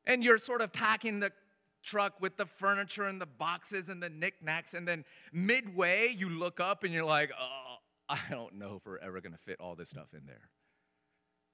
And 0.06 0.24
you're 0.24 0.38
sort 0.38 0.62
of 0.62 0.72
packing 0.72 1.20
the 1.20 1.30
truck 1.82 2.14
with 2.22 2.38
the 2.38 2.46
furniture 2.46 3.04
and 3.04 3.20
the 3.20 3.26
boxes 3.26 3.90
and 3.90 4.02
the 4.02 4.08
knickknacks, 4.08 4.72
and 4.72 4.88
then 4.88 5.04
midway 5.30 6.14
you 6.16 6.30
look 6.30 6.58
up 6.58 6.84
and 6.84 6.94
you're 6.94 7.04
like, 7.04 7.32
oh, 7.38 7.65
I 8.08 8.20
don't 8.30 8.54
know 8.54 8.76
if 8.76 8.86
we're 8.86 8.98
ever 8.98 9.20
going 9.20 9.32
to 9.32 9.38
fit 9.38 9.60
all 9.60 9.74
this 9.74 9.90
stuff 9.90 10.14
in 10.14 10.26
there. 10.26 10.48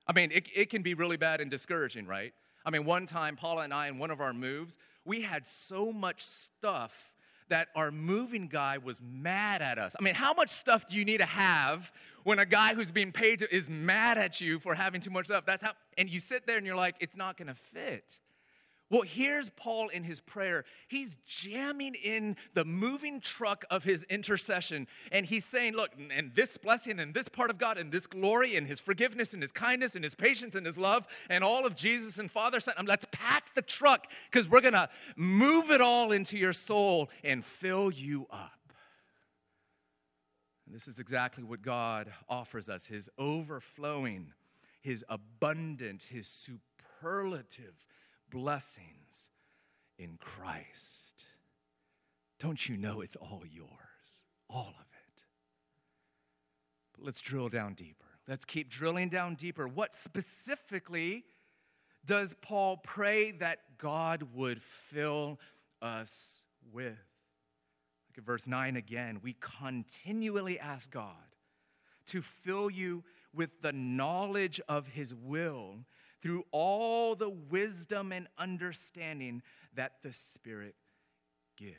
I 0.07 0.13
mean, 0.13 0.31
it, 0.33 0.49
it 0.55 0.71
can 0.71 0.83
be 0.83 0.95
really 0.95 1.17
bad 1.17 1.41
and 1.41 1.51
discouraging, 1.51 2.07
right? 2.07 2.33
I 2.65 2.71
mean, 2.71 2.85
one 2.85 3.07
time, 3.07 3.37
Paula 3.37 3.63
and 3.63 3.73
I, 3.73 3.89
in 3.89 3.99
one 3.99 4.11
of 4.11 4.21
our 4.21 4.33
moves, 4.33 4.77
we 5.05 5.23
had 5.23 5.47
so 5.47 5.93
much 5.93 6.23
stuff 6.23 7.13
that 7.49 7.69
our 7.75 7.91
moving 7.91 8.49
guy 8.49 8.79
was 8.79 9.01
mad 9.03 9.63
at 9.63 9.79
us. 9.79 9.95
I 9.99 10.03
mean, 10.03 10.15
how 10.15 10.33
much 10.33 10.51
stuff 10.51 10.89
do 10.89 10.97
you 10.97 11.05
need 11.05 11.19
to 11.19 11.27
have 11.27 11.93
when 12.25 12.39
a 12.39 12.47
guy 12.47 12.75
who's 12.75 12.91
being 12.91 13.13
paid 13.13 13.41
to, 13.41 13.55
is 13.55 13.69
mad 13.69 14.17
at 14.17 14.41
you 14.41 14.59
for 14.59 14.75
having 14.75 15.01
too 15.01 15.11
much 15.11 15.27
stuff? 15.27 15.45
That's 15.45 15.63
how, 15.63 15.73
and 15.99 16.09
you 16.09 16.21
sit 16.21 16.47
there 16.47 16.57
and 16.57 16.67
you're 16.67 16.77
like, 16.77 16.97
it's 17.01 17.17
not 17.17 17.37
gonna 17.37 17.55
fit. 17.55 18.19
Well, 18.93 19.01
here's 19.01 19.49
Paul 19.49 19.89
in 19.89 20.05
his 20.05 20.21
prayer. 20.21 20.67
He's 20.87 21.17
jamming 21.27 21.95
in 21.95 22.37
the 22.53 22.63
moving 22.67 23.23
truck 23.23 23.65
of 23.71 23.85
his 23.85 24.03
intercession. 24.05 24.87
And 25.11 25.25
he's 25.25 25.47
saying, 25.47 25.73
Look, 25.73 25.93
and 26.15 26.35
this 26.35 26.59
blessing 26.59 27.01
and 27.01 27.15
this 27.15 27.27
part 27.27 27.49
of 27.49 27.57
God 27.57 27.79
and 27.79 27.91
this 27.91 28.07
glory 28.07 28.55
and 28.55 28.67
his 28.67 28.81
forgiveness 28.81 29.33
and 29.33 29.41
his 29.41 29.51
kindness 29.51 29.95
and 29.95 30.05
his 30.05 30.15
patience 30.15 30.55
and 30.55 30.67
his 30.67 30.77
love 30.77 31.07
and 31.31 31.43
all 31.43 31.65
of 31.65 31.75
Jesus 31.75 32.19
and 32.19 32.31
Father, 32.31 32.61
Son, 32.61 32.75
um, 32.77 32.85
let's 32.85 33.07
pack 33.13 33.55
the 33.55 33.63
truck 33.63 34.09
because 34.31 34.47
we're 34.47 34.61
going 34.61 34.75
to 34.75 34.91
move 35.17 35.71
it 35.71 35.81
all 35.81 36.13
into 36.13 36.37
your 36.37 36.53
soul 36.53 37.09
and 37.25 37.43
fill 37.43 37.91
you 37.91 38.27
up. 38.31 38.75
And 40.67 40.75
this 40.75 40.87
is 40.87 40.99
exactly 40.99 41.45
what 41.45 41.63
God 41.63 42.13
offers 42.29 42.69
us 42.69 42.85
his 42.85 43.09
overflowing, 43.17 44.35
his 44.83 45.03
abundant, 45.09 46.03
his 46.11 46.27
superlative 46.27 47.73
blessings 48.33 49.29
in 49.99 50.19
Christ. 50.19 51.25
Don't 52.41 52.69
you 52.69 52.77
know 52.77 53.01
it's 53.03 53.17
all 53.17 53.43
yours? 53.49 53.69
All 54.49 54.69
of 54.69 54.87
it. 55.07 55.23
But 56.97 57.05
let's 57.05 57.21
drill 57.21 57.49
down 57.49 57.75
deeper. 57.75 58.07
Let's 58.27 58.45
keep 58.45 58.69
drilling 58.71 59.09
down 59.09 59.35
deeper. 59.35 59.69
What 59.69 59.95
specifically 59.95 61.25
does 62.05 62.35
Paul 62.43 62.79
pray 62.79 63.33
that 63.33 63.79
God 63.79 64.25
would 64.35 64.61
fill 64.63 65.39
us 65.81 66.47
with? 66.73 66.99
Look 68.09 68.19
at 68.19 68.25
verse 68.25 68.47
9 68.47 68.77
again. 68.77 69.21
We 69.23 69.37
continually 69.41 70.59
ask 70.59 70.91
God 70.91 71.15
to 72.07 72.23
fill 72.23 72.71
you 72.71 73.05
with 73.33 73.63
the 73.63 73.73
knowledge 73.73 74.61
of 74.69 74.89
his 74.89 75.15
will 75.15 75.79
through 76.23 76.45
all 76.53 77.15
the 77.15 77.29
wisdom 77.29 78.13
and 78.13 78.29
understanding 78.39 79.43
that 79.75 79.95
the 80.03 80.13
Spirit 80.13 80.77
gives. 81.57 81.77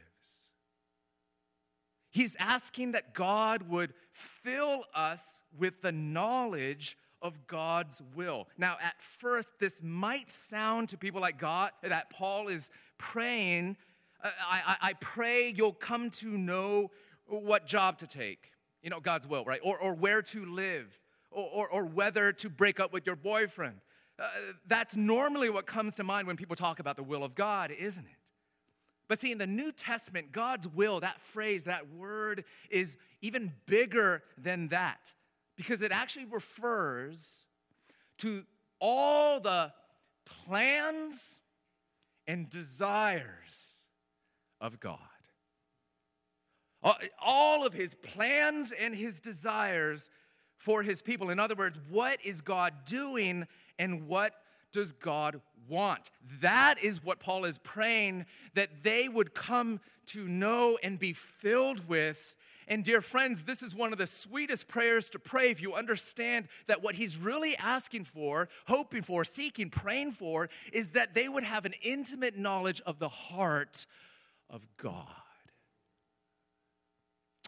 He's 2.12 2.35
asking 2.38 2.91
that 2.91 3.13
God 3.13 3.69
would 3.69 3.93
fill 4.12 4.83
us 4.93 5.41
with 5.57 5.81
the 5.81 5.91
knowledge 5.91 6.95
of 7.21 7.47
God's 7.47 8.03
will. 8.15 8.47
Now, 8.57 8.77
at 8.83 8.95
first, 9.19 9.53
this 9.59 9.81
might 9.81 10.29
sound 10.29 10.89
to 10.89 10.97
people 10.97 11.21
like 11.21 11.39
God 11.39 11.71
that 11.81 12.09
Paul 12.12 12.50
is 12.50 12.69
praying. 13.00 13.77
Uh, 14.23 14.29
I, 14.47 14.62
I, 14.65 14.89
I 14.89 14.93
pray 14.93 15.53
you'll 15.55 15.71
come 15.71 16.12
to 16.12 16.27
know 16.27 16.91
what 17.25 17.65
job 17.65 17.97
to 18.00 18.07
take, 18.07 18.51
you 18.83 18.89
know, 18.89 19.00
God's 19.00 19.25
will, 19.25 19.45
right? 19.45 19.62
Or, 19.63 19.79
or 19.79 19.95
where 19.95 20.21
to 20.21 20.45
live, 20.45 21.00
or, 21.31 21.45
or, 21.45 21.69
or 21.69 21.85
whether 21.85 22.31
to 22.33 22.50
break 22.50 22.79
up 22.79 22.93
with 22.93 23.07
your 23.07 23.15
boyfriend 23.15 23.77
uh, 24.20 24.27
that's 24.67 24.96
normally 24.96 25.50
what 25.50 25.65
comes 25.65 25.96
to 25.96 26.03
mind 26.03 26.27
when 26.27 26.38
people 26.38 26.55
talk 26.55 26.79
about 26.79 26.96
the 26.96 27.03
will 27.03 27.24
of 27.24 27.36
God, 27.36 27.72
isn't 27.72 28.05
it? 28.05 28.17
But 29.08 29.20
see, 29.20 29.32
in 29.32 29.38
the 29.38 29.48
New 29.48 29.72
Testament, 29.72 30.32
God's 30.32 30.67
will, 30.67 31.00
that 31.01 31.20
phrase, 31.20 31.65
that 31.65 31.89
word 31.89 32.46
is 32.70 32.98
even 33.22 33.53
bigger 33.65 34.24
than 34.38 34.70
that 34.70 35.13
because 35.55 35.82
it 35.82 35.91
actually 35.91 36.25
refers 36.25 37.46
to 38.20 38.43
all 38.79 39.39
the 39.39 39.72
plans 40.25 41.41
and 42.27 42.50
desires 42.50 43.77
of 44.62 44.79
God. 44.79 45.00
All 47.22 47.65
of 47.65 47.74
his 47.74 47.96
plans 47.96 48.74
and 48.74 48.93
his 48.93 49.20
desires 49.20 50.10
for 50.58 50.84
his 50.84 51.01
people. 51.01 51.29
In 51.29 51.39
other 51.39 51.55
words, 51.55 51.77
what 51.89 52.20
is 52.25 52.41
God 52.41 52.74
doing 52.86 53.48
and 53.79 54.07
what 54.07 54.33
does 54.71 54.91
God 54.91 55.41
want? 55.67 56.09
That 56.41 56.75
is 56.81 57.03
what 57.03 57.19
Paul 57.19 57.45
is 57.45 57.57
praying 57.57 58.25
that 58.55 58.83
they 58.83 59.07
would 59.07 59.33
come 59.33 59.79
to 60.07 60.27
know 60.27 60.77
and 60.83 60.99
be 60.99 61.13
filled 61.13 61.87
with. 61.87 62.35
And, 62.67 62.83
dear 62.83 63.01
friends, 63.01 63.43
this 63.43 63.61
is 63.61 63.75
one 63.75 63.91
of 63.91 63.99
the 63.99 64.05
sweetest 64.05 64.67
prayers 64.67 65.09
to 65.11 65.19
pray 65.19 65.49
if 65.49 65.61
you 65.61 65.73
understand 65.73 66.47
that 66.67 66.81
what 66.81 66.95
he's 66.95 67.17
really 67.17 67.57
asking 67.57 68.05
for, 68.05 68.47
hoping 68.67 69.01
for, 69.01 69.25
seeking, 69.25 69.69
praying 69.69 70.13
for 70.13 70.49
is 70.71 70.91
that 70.91 71.13
they 71.13 71.27
would 71.27 71.43
have 71.43 71.65
an 71.65 71.73
intimate 71.81 72.37
knowledge 72.37 72.81
of 72.85 72.99
the 72.99 73.09
heart 73.09 73.85
of 74.49 74.65
God. 74.77 75.07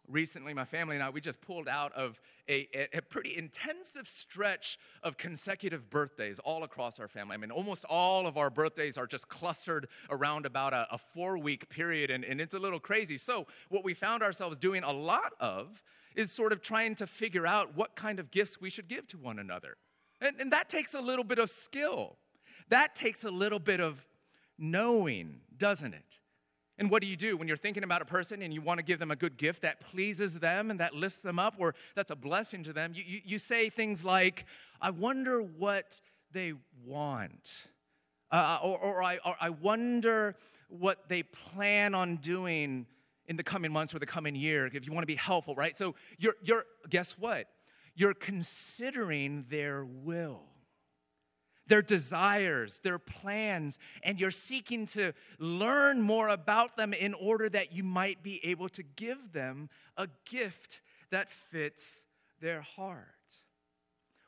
Recently, 0.09 0.53
my 0.53 0.65
family 0.65 0.95
and 0.95 1.03
I, 1.03 1.09
we 1.09 1.21
just 1.21 1.41
pulled 1.41 1.67
out 1.67 1.93
of 1.93 2.19
a, 2.49 2.67
a, 2.93 3.01
pretty 3.01 3.37
intensive 3.37 4.07
stretch 4.07 4.77
of 5.03 5.17
consecutive 5.17 5.89
birthdays 5.89 6.39
all 6.39 6.63
across 6.63 6.99
our 6.99 7.07
family. 7.07 7.33
I 7.33 7.37
mean, 7.37 7.51
almost 7.51 7.85
all 7.89 8.27
of 8.27 8.37
our 8.37 8.49
birthdays 8.49 8.97
are 8.97 9.07
just 9.07 9.27
clustered 9.27 9.87
around 10.09 10.45
about 10.45 10.73
a, 10.73 10.87
a 10.91 10.97
four 10.97 11.37
week 11.37 11.69
period, 11.69 12.11
and, 12.11 12.23
and 12.23 12.39
it's 12.39 12.53
a 12.53 12.59
little 12.59 12.79
crazy. 12.79 13.17
So, 13.17 13.47
what 13.69 13.83
we 13.83 13.93
found 13.93 14.21
ourselves 14.23 14.57
doing 14.57 14.83
a 14.83 14.91
lot 14.91 15.33
of 15.39 15.81
is 16.15 16.31
sort 16.31 16.53
of 16.53 16.61
trying 16.61 16.95
to 16.95 17.07
figure 17.07 17.45
out 17.45 17.75
what 17.75 17.95
kind 17.95 18.19
of 18.19 18.31
gifts 18.31 18.61
we 18.61 18.69
should 18.69 18.87
give 18.87 19.07
to 19.07 19.17
one 19.17 19.39
another. 19.39 19.77
And, 20.21 20.39
and 20.39 20.51
that 20.53 20.69
takes 20.69 20.93
a 20.93 21.01
little 21.01 21.25
bit 21.25 21.39
of 21.39 21.49
skill, 21.49 22.17
that 22.69 22.95
takes 22.95 23.23
a 23.23 23.31
little 23.31 23.59
bit 23.59 23.81
of 23.81 24.05
knowing, 24.57 25.41
doesn't 25.57 25.93
it? 25.93 26.19
And 26.77 26.91
what 26.91 27.01
do 27.01 27.07
you 27.07 27.15
do 27.15 27.37
when 27.37 27.47
you're 27.47 27.55
thinking 27.55 27.83
about 27.83 28.01
a 28.01 28.05
person 28.05 28.41
and 28.41 28.53
you 28.53 28.61
want 28.61 28.79
to 28.79 28.83
give 28.83 28.99
them 28.99 29.11
a 29.11 29.15
good 29.15 29.37
gift 29.37 29.61
that 29.61 29.79
pleases 29.79 30.39
them 30.39 30.69
and 30.71 30.79
that 30.79 30.93
lifts 30.93 31.19
them 31.19 31.39
up 31.39 31.55
or 31.57 31.73
that's 31.95 32.11
a 32.11 32.15
blessing 32.15 32.63
to 32.63 32.73
them? 32.73 32.91
You, 32.93 33.03
you, 33.05 33.21
you 33.23 33.39
say 33.39 33.69
things 33.69 34.03
like, 34.03 34.45
I 34.81 34.89
wonder 34.89 35.41
what 35.41 36.01
they 36.31 36.53
want. 36.85 37.67
Uh, 38.29 38.59
or, 38.61 38.77
or, 38.77 39.03
I, 39.03 39.19
or 39.25 39.35
I 39.39 39.49
wonder 39.49 40.35
what 40.67 41.07
they 41.07 41.23
plan 41.23 41.95
on 41.95 42.17
doing 42.17 42.85
in 43.27 43.37
the 43.37 43.43
coming 43.43 43.71
months 43.71 43.95
or 43.95 43.99
the 43.99 44.05
coming 44.05 44.35
year 44.35 44.67
if 44.67 44.85
you 44.85 44.91
want 44.91 45.03
to 45.03 45.07
be 45.07 45.15
helpful, 45.15 45.55
right? 45.55 45.77
So 45.77 45.95
you're, 46.17 46.35
you're 46.43 46.65
guess 46.89 47.13
what? 47.17 47.47
You're 47.95 48.13
considering 48.13 49.45
their 49.49 49.85
will 49.85 50.43
their 51.67 51.81
desires, 51.81 52.79
their 52.83 52.99
plans, 52.99 53.79
and 54.03 54.19
you're 54.19 54.31
seeking 54.31 54.85
to 54.87 55.13
learn 55.39 56.01
more 56.01 56.29
about 56.29 56.77
them 56.77 56.93
in 56.93 57.13
order 57.13 57.49
that 57.49 57.73
you 57.73 57.83
might 57.83 58.23
be 58.23 58.45
able 58.45 58.69
to 58.69 58.83
give 58.83 59.33
them 59.33 59.69
a 59.97 60.07
gift 60.29 60.81
that 61.11 61.31
fits 61.31 62.05
their 62.41 62.61
heart. 62.61 63.07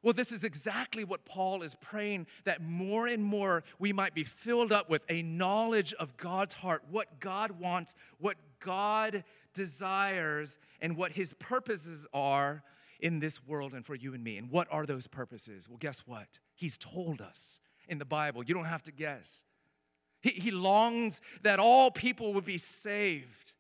Well, 0.04 0.14
this 0.14 0.32
is 0.32 0.44
exactly 0.44 1.04
what 1.04 1.26
Paul 1.26 1.64
is 1.64 1.76
praying 1.76 2.28
that 2.46 2.62
more 2.62 3.08
and 3.08 3.24
more 3.24 3.64
we 3.80 3.92
might 3.92 4.14
be 4.14 4.24
filled 4.24 4.72
up 4.72 4.90
with 4.90 5.02
a 5.10 5.24
knowledge 5.24 5.94
of 5.96 6.16
God's 6.18 6.54
heart, 6.54 6.84
what 6.90 7.20
God 7.20 7.52
wants, 7.52 7.96
what 8.20 8.38
God 8.60 9.24
desires, 9.54 10.60
and 10.82 10.96
what 10.96 11.12
his 11.12 11.34
purposes 11.34 12.06
are 12.14 12.64
in 13.00 13.20
this 13.20 13.46
world 13.46 13.74
and 13.74 13.86
for 13.86 13.96
you 13.96 14.14
and 14.14 14.24
me. 14.24 14.38
And 14.38 14.50
what 14.50 14.68
are 14.72 14.86
those 14.86 15.08
purposes? 15.08 15.68
Well, 15.70 15.78
guess 15.80 16.00
what? 16.06 16.40
He's 16.56 16.78
told 16.78 17.22
us 17.22 17.60
in 17.88 17.98
the 17.98 18.06
Bible. 18.06 18.44
You 18.44 18.54
don't 18.54 18.66
have 18.66 18.84
to 18.84 18.92
guess. 18.92 19.44
He, 20.22 20.32
he 20.32 20.52
longs 20.52 21.22
that 21.44 21.60
all 21.60 21.92
people 21.92 22.34
would 22.34 22.46
be 22.46 22.58
saved. 22.58 23.54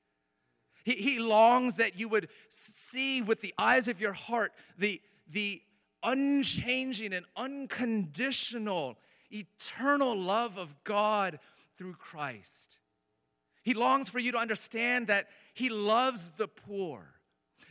He, 0.84 0.94
he 0.94 1.20
longs 1.20 1.76
that 1.76 2.00
you 2.00 2.10
would 2.10 2.30
see 2.50 3.22
with 3.22 3.42
the 3.42 3.54
eyes 3.58 3.88
of 3.88 4.02
your 4.02 4.14
heart 4.14 4.54
the, 4.78 5.02
the 5.30 5.62
unchanging 6.04 7.14
and 7.14 7.26
unconditional, 7.36 8.98
eternal 9.32 10.18
love 10.18 10.58
of 10.58 10.74
God 10.84 11.40
through 11.78 11.94
Christ. 11.94 12.80
He 13.64 13.74
longs 13.74 14.08
for 14.08 14.20
you 14.20 14.32
to 14.32 14.38
understand 14.38 15.08
that 15.08 15.28
He 15.54 15.70
loves 15.70 16.32
the 16.38 16.48
poor 16.48 17.17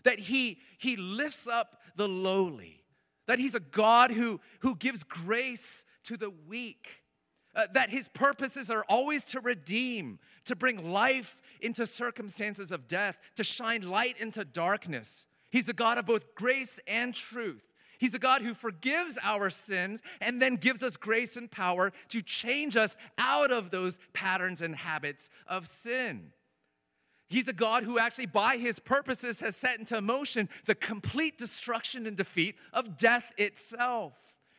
that 0.06 0.20
he, 0.20 0.58
he 0.78 0.96
lifts 0.96 1.48
up 1.48 1.80
the 1.96 2.08
lowly, 2.08 2.80
that 3.26 3.40
he's 3.40 3.56
a 3.56 3.60
God 3.60 4.12
who, 4.12 4.40
who 4.60 4.76
gives 4.76 5.02
grace 5.02 5.84
to 6.04 6.16
the 6.16 6.30
weak, 6.30 7.02
uh, 7.56 7.66
that 7.74 7.90
his 7.90 8.06
purposes 8.08 8.70
are 8.70 8.84
always 8.88 9.24
to 9.24 9.40
redeem, 9.40 10.20
to 10.44 10.54
bring 10.54 10.92
life 10.92 11.36
into 11.60 11.86
circumstances 11.86 12.70
of 12.70 12.86
death, 12.86 13.18
to 13.34 13.42
shine 13.42 13.82
light 13.90 14.14
into 14.20 14.44
darkness. 14.44 15.26
He's 15.50 15.68
a 15.68 15.72
God 15.72 15.98
of 15.98 16.06
both 16.06 16.36
grace 16.36 16.78
and 16.86 17.12
truth. 17.12 17.64
He's 17.98 18.14
a 18.14 18.20
God 18.20 18.42
who 18.42 18.54
forgives 18.54 19.18
our 19.24 19.50
sins 19.50 20.02
and 20.20 20.40
then 20.40 20.54
gives 20.54 20.84
us 20.84 20.96
grace 20.96 21.36
and 21.36 21.50
power 21.50 21.92
to 22.10 22.22
change 22.22 22.76
us 22.76 22.96
out 23.18 23.50
of 23.50 23.70
those 23.70 23.98
patterns 24.12 24.62
and 24.62 24.76
habits 24.76 25.30
of 25.48 25.66
sin. 25.66 26.32
He's 27.28 27.48
a 27.48 27.52
God 27.52 27.82
who 27.82 27.98
actually, 27.98 28.26
by 28.26 28.56
his 28.56 28.78
purposes, 28.78 29.40
has 29.40 29.56
set 29.56 29.78
into 29.78 30.00
motion 30.00 30.48
the 30.64 30.74
complete 30.74 31.38
destruction 31.38 32.06
and 32.06 32.16
defeat 32.16 32.56
of 32.72 32.96
death 32.96 33.32
itself. 33.36 34.14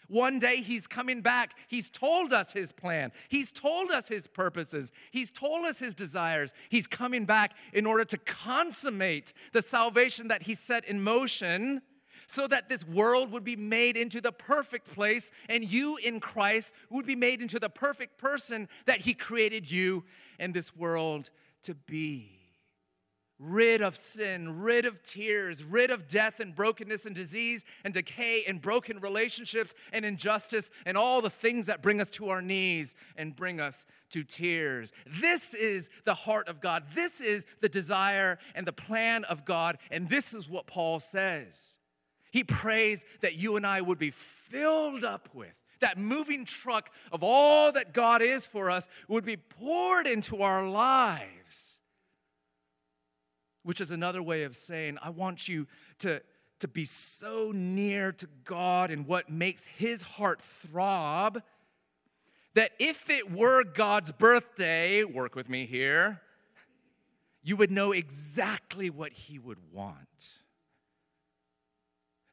One 0.09 0.39
day 0.39 0.57
he's 0.57 0.87
coming 0.87 1.21
back. 1.21 1.53
He's 1.67 1.89
told 1.89 2.31
us 2.31 2.53
his 2.53 2.71
plan. 2.71 3.11
He's 3.27 3.51
told 3.51 3.91
us 3.91 4.07
his 4.07 4.25
purposes. 4.25 4.91
He's 5.11 5.31
told 5.31 5.65
us 5.65 5.79
his 5.79 5.93
desires. 5.93 6.53
He's 6.69 6.87
coming 6.87 7.25
back 7.25 7.55
in 7.73 7.85
order 7.85 8.05
to 8.05 8.17
consummate 8.17 9.33
the 9.51 9.61
salvation 9.61 10.29
that 10.29 10.43
he 10.43 10.55
set 10.55 10.85
in 10.85 11.01
motion 11.01 11.81
so 12.25 12.47
that 12.47 12.67
this 12.67 12.85
world 12.85 13.31
would 13.31 13.43
be 13.43 13.55
made 13.55 13.95
into 13.95 14.19
the 14.19 14.31
perfect 14.31 14.93
place 14.93 15.31
and 15.49 15.63
you 15.63 15.97
in 15.97 16.19
Christ 16.19 16.73
would 16.89 17.05
be 17.05 17.15
made 17.15 17.41
into 17.41 17.59
the 17.59 17.69
perfect 17.69 18.17
person 18.17 18.67
that 18.85 19.01
he 19.01 19.13
created 19.13 19.69
you 19.69 20.03
and 20.39 20.53
this 20.53 20.75
world 20.75 21.29
to 21.63 21.73
be 21.73 22.36
rid 23.39 23.81
of 23.81 23.95
sin, 23.95 24.61
rid 24.61 24.85
of 24.85 25.03
tears, 25.03 25.63
rid 25.63 25.91
of 25.91 26.07
death 26.07 26.39
and 26.39 26.55
brokenness 26.55 27.05
and 27.05 27.15
disease 27.15 27.63
and 27.83 27.93
decay 27.93 28.43
and 28.47 28.61
broken 28.61 28.99
relationships 28.99 29.73
and 29.93 30.03
injustice 30.03 30.71
and 30.85 30.97
all 30.97 31.21
the 31.21 31.29
things 31.29 31.67
that 31.67 31.81
bring 31.81 32.01
us 32.01 32.09
to 32.11 32.29
our 32.29 32.41
knees 32.41 32.95
and 33.15 33.35
bring 33.35 33.59
us 33.59 33.85
to 34.09 34.23
tears. 34.23 34.91
This 35.21 35.53
is 35.53 35.89
the 36.05 36.15
heart 36.15 36.47
of 36.47 36.59
God. 36.59 36.83
This 36.95 37.21
is 37.21 37.45
the 37.61 37.69
desire 37.69 38.39
and 38.55 38.65
the 38.65 38.73
plan 38.73 39.23
of 39.25 39.45
God. 39.45 39.77
And 39.91 40.09
this 40.09 40.33
is 40.33 40.49
what 40.49 40.65
Paul 40.65 40.99
says. 40.99 41.77
He 42.31 42.43
prays 42.43 43.05
that 43.21 43.35
you 43.35 43.55
and 43.55 43.65
I 43.65 43.81
would 43.81 43.99
be 43.99 44.11
filled 44.11 45.03
up 45.03 45.29
with. 45.33 45.53
That 45.79 45.99
moving 45.99 46.43
truck 46.43 46.89
of 47.11 47.21
all 47.21 47.71
that 47.71 47.93
God 47.93 48.23
is 48.23 48.47
for 48.47 48.71
us 48.71 48.89
would 49.07 49.23
be 49.23 49.37
poured 49.37 50.07
into 50.07 50.41
our 50.41 50.67
lives 50.67 51.36
which 53.67 53.81
is 53.81 53.91
another 53.91 54.23
way 54.23 54.43
of 54.43 54.55
saying, 54.55 54.97
I 55.03 55.09
want 55.09 55.49
you 55.49 55.67
to, 55.99 56.21
to 56.59 56.69
be 56.69 56.85
so 56.85 57.51
near 57.53 58.13
to 58.13 58.25
God 58.45 58.91
and 58.91 59.05
what 59.05 59.29
makes 59.29 59.65
his 59.65 60.01
heart 60.01 60.41
throb 60.41 61.43
that 62.53 62.71
if 62.79 63.09
it 63.09 63.29
were 63.29 63.65
God's 63.65 64.13
birthday, 64.13 65.03
work 65.03 65.35
with 65.35 65.49
me 65.49 65.65
here, 65.65 66.21
you 67.43 67.57
would 67.57 67.69
know 67.69 67.91
exactly 67.91 68.89
what 68.89 69.11
he 69.11 69.37
would 69.37 69.59
want. 69.73 70.35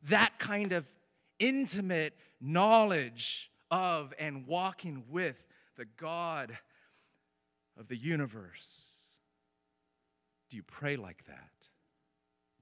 That 0.05 0.39
kind 0.39 0.73
of 0.73 0.89
intimate 1.41 2.15
knowledge 2.41 3.51
of 3.73 4.15
and 4.21 4.47
walking 4.47 5.03
with 5.11 5.43
the 5.77 5.87
God 5.97 6.57
of 7.77 7.89
the 7.89 7.97
universe. 7.97 8.94
Do 10.55 10.59
you 10.59 10.63
pray 10.63 10.95
like 10.95 11.27
that? 11.27 11.51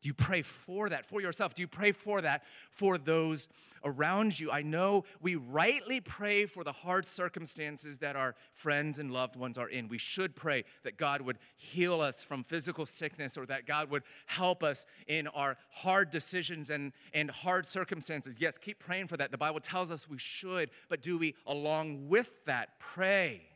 Do 0.01 0.09
you 0.09 0.15
pray 0.15 0.41
for 0.41 0.89
that 0.89 1.05
for 1.05 1.21
yourself? 1.21 1.53
Do 1.53 1.61
you 1.61 1.69
pray 1.69 1.93
for 1.93 2.23
that 2.23 2.43
for 2.71 2.97
those 2.97 3.49
around 3.85 4.41
you? 4.41 4.51
I 4.51 4.63
know 4.63 5.05
we 5.21 5.35
rightly 5.35 6.01
pray 6.01 6.47
for 6.47 6.65
the 6.65 6.73
hard 6.73 7.05
circumstances 7.05 7.99
that 7.99 8.17
our 8.17 8.35
friends 8.55 8.99
and 8.99 9.11
loved 9.11 9.37
ones 9.37 9.59
are 9.59 9.69
in. 9.69 9.89
We 9.89 9.99
should 9.99 10.35
pray 10.35 10.65
that 10.85 10.97
God 10.97 11.21
would 11.21 11.37
heal 11.55 12.01
us 12.01 12.25
from 12.25 12.45
physical 12.45 12.87
sickness 12.87 13.37
or 13.37 13.45
that 13.45 13.67
God 13.67 13.91
would 13.91 14.05
help 14.25 14.63
us 14.63 14.87
in 15.07 15.27
our 15.27 15.59
hard 15.69 16.11
decisions 16.11 16.71
and, 16.71 16.95
and 17.13 17.31
hard 17.31 17.67
circumstances. 17.67 18.41
Yes, 18.41 18.57
keep 18.57 18.79
praying 18.79 19.09
for 19.09 19.19
that. 19.19 19.33
The 19.33 19.37
Bible 19.37 19.61
tells 19.61 19.91
us 19.91 20.09
we 20.09 20.17
should, 20.17 20.71
but 20.89 21.03
do 21.03 21.19
we, 21.19 21.35
along 21.47 22.09
with 22.09 22.31
that, 22.47 22.79
pray? 22.79 23.52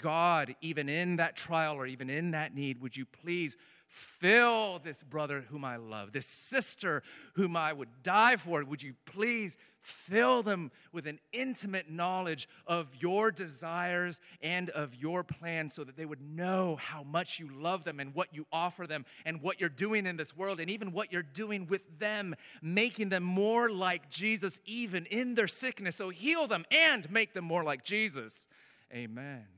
God, 0.00 0.54
even 0.60 0.88
in 0.88 1.16
that 1.16 1.36
trial 1.36 1.74
or 1.76 1.86
even 1.86 2.10
in 2.10 2.32
that 2.32 2.54
need, 2.54 2.80
would 2.80 2.96
you 2.96 3.06
please 3.06 3.56
fill 3.86 4.80
this 4.80 5.02
brother 5.02 5.44
whom 5.50 5.64
I 5.64 5.76
love, 5.76 6.12
this 6.12 6.26
sister 6.26 7.02
whom 7.34 7.56
I 7.56 7.72
would 7.72 7.88
die 8.02 8.36
for? 8.36 8.64
Would 8.64 8.82
you 8.82 8.94
please 9.06 9.56
fill 9.80 10.42
them 10.42 10.72
with 10.92 11.06
an 11.06 11.20
intimate 11.32 11.90
knowledge 11.90 12.48
of 12.66 12.88
your 12.98 13.30
desires 13.30 14.18
and 14.42 14.70
of 14.70 14.94
your 14.94 15.22
plans 15.22 15.74
so 15.74 15.84
that 15.84 15.96
they 15.96 16.06
would 16.06 16.22
know 16.22 16.76
how 16.76 17.02
much 17.02 17.38
you 17.38 17.48
love 17.54 17.84
them 17.84 18.00
and 18.00 18.14
what 18.14 18.28
you 18.32 18.46
offer 18.50 18.86
them 18.86 19.04
and 19.24 19.42
what 19.42 19.60
you're 19.60 19.68
doing 19.68 20.06
in 20.06 20.16
this 20.16 20.36
world 20.36 20.58
and 20.58 20.70
even 20.70 20.90
what 20.90 21.12
you're 21.12 21.22
doing 21.22 21.66
with 21.66 21.82
them, 21.98 22.34
making 22.62 23.10
them 23.10 23.22
more 23.22 23.70
like 23.70 24.10
Jesus 24.10 24.58
even 24.64 25.06
in 25.06 25.34
their 25.34 25.48
sickness. 25.48 25.96
So 25.96 26.08
heal 26.08 26.48
them 26.48 26.64
and 26.70 27.08
make 27.10 27.34
them 27.34 27.44
more 27.44 27.62
like 27.62 27.84
Jesus. 27.84 28.48
Amen 28.92 29.53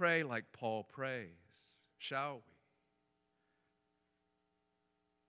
pray 0.00 0.22
like 0.22 0.44
Paul 0.54 0.84
prays, 0.84 1.28
shall 1.98 2.36
we? 2.36 2.54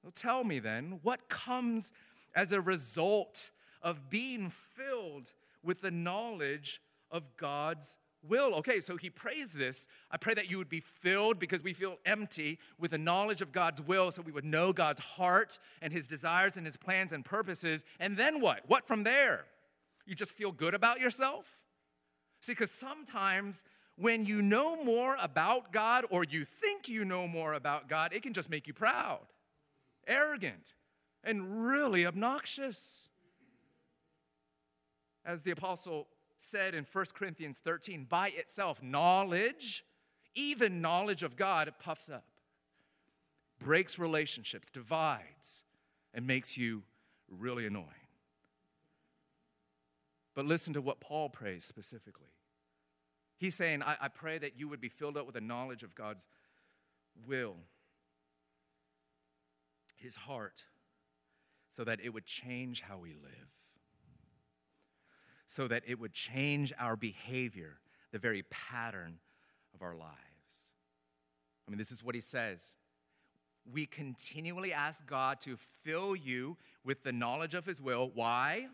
Well, 0.02 0.14
tell 0.16 0.46
me 0.46 0.60
then, 0.60 1.02
what 1.04 1.28
comes 1.28 1.92
as 2.36 2.54
a 2.54 2.62
result 2.62 3.52
of 3.82 4.10
being 4.10 4.50
filled 4.50 5.34
with 5.62 5.82
the 5.82 5.92
knowledge 5.92 6.82
of 7.12 7.36
God's 7.36 7.98
will. 8.26 8.54
Okay, 8.56 8.80
so 8.80 8.96
he 8.96 9.10
prays 9.10 9.52
this. 9.52 9.88
I 10.10 10.16
pray 10.16 10.36
that 10.36 10.50
you 10.50 10.58
would 10.58 10.70
be 10.70 10.80
filled 10.80 11.38
because 11.38 11.62
we 11.62 11.74
feel 11.74 11.98
empty 12.06 12.58
with 12.80 12.92
the 12.92 12.98
knowledge 12.98 13.42
of 13.42 13.52
God's 13.52 13.82
will, 13.82 14.10
so 14.10 14.22
we 14.22 14.32
would 14.32 14.46
know 14.46 14.72
God's 14.72 15.02
heart 15.02 15.60
and 15.82 15.92
his 15.92 16.08
desires 16.08 16.56
and 16.56 16.66
his 16.66 16.78
plans 16.78 17.12
and 17.12 17.26
purposes. 17.26 17.84
And 18.00 18.16
then 18.16 18.40
what? 18.40 18.62
What 18.68 18.88
from 18.88 19.04
there? 19.04 19.44
You 20.06 20.16
just 20.16 20.32
feel 20.32 20.54
good 20.54 20.74
about 20.74 21.02
yourself? 21.02 21.46
See, 22.42 22.54
because 22.54 22.72
sometimes 22.72 23.64
when 23.98 24.26
you 24.26 24.42
know 24.42 24.84
more 24.84 25.16
about 25.22 25.72
God 25.72 26.06
or 26.10 26.24
you 26.24 26.46
think 26.46 26.88
you 26.88 27.06
know 27.06 27.28
more 27.28 27.54
about 27.54 27.88
God, 27.88 28.14
it 28.14 28.24
can 28.24 28.34
just 28.34 28.50
make 28.50 28.68
you 28.68 28.74
proud, 28.74 29.20
arrogant, 30.08 30.74
and 31.24 31.66
really 31.68 32.06
obnoxious. 32.06 33.10
As 35.24 35.44
the 35.44 35.52
apostle 35.52 36.08
said 36.38 36.74
in 36.74 36.86
1 36.92 37.06
Corinthians 37.14 37.60
13, 37.64 38.06
by 38.10 38.30
itself, 38.30 38.82
knowledge, 38.82 39.86
even 40.34 40.82
knowledge 40.82 41.22
of 41.22 41.36
God, 41.36 41.72
puffs 41.80 42.10
up, 42.10 42.26
breaks 43.60 44.00
relationships, 44.00 44.72
divides, 44.72 45.64
and 46.14 46.26
makes 46.26 46.58
you 46.58 46.82
really 47.30 47.68
annoying. 47.68 47.88
But 50.34 50.46
listen 50.46 50.74
to 50.74 50.82
what 50.82 51.00
Paul 51.00 51.30
prays 51.30 51.66
specifically. 51.66 52.30
He's 53.42 53.56
saying, 53.56 53.84
I, 53.84 53.98
I 54.00 54.08
pray 54.08 54.38
that 54.38 54.58
you 54.58 54.70
would 54.70 54.80
be 54.80 54.88
filled 54.88 55.18
up 55.18 55.26
with 55.26 55.36
a 55.36 55.42
knowledge 55.42 55.84
of 55.84 55.96
God's 55.96 56.26
will, 57.28 57.56
his 59.98 60.16
heart, 60.16 60.64
so 61.68 61.84
that 61.84 62.00
it 62.02 62.10
would 62.10 62.26
change 62.26 62.82
how 62.82 62.98
we 62.98 63.10
live 63.10 63.50
so 65.52 65.68
that 65.68 65.84
it 65.86 66.00
would 66.00 66.14
change 66.14 66.72
our 66.80 66.96
behavior, 66.96 67.82
the 68.14 68.20
very 68.20 68.44
pattern 68.44 69.20
of 69.76 69.82
our 69.82 69.94
lives. 69.94 70.72
I 71.68 71.72
mean, 71.72 71.78
this 71.78 71.92
is 71.92 72.02
what 72.02 72.16
he 72.16 72.22
says. 72.22 72.78
We 73.70 73.86
continually 73.86 74.72
ask 74.72 75.06
God 75.06 75.42
to 75.42 75.58
fill 75.84 76.16
you 76.16 76.56
with 76.86 77.04
the 77.04 77.12
knowledge 77.12 77.54
of 77.54 77.66
his 77.66 77.82
will. 77.82 78.12
Why? 78.14 78.68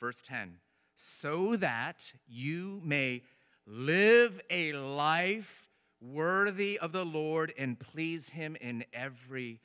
Verse 0.00 0.22
10 0.22 0.54
so 0.98 1.56
that 1.56 2.10
you 2.26 2.80
may 2.82 3.22
live 3.66 4.40
a 4.50 4.72
life 4.72 5.66
worthy 6.00 6.78
of 6.78 6.92
the 6.92 7.04
Lord 7.04 7.52
and 7.58 7.78
please 7.78 8.28
him 8.28 8.56
in 8.60 8.84
every 8.92 9.60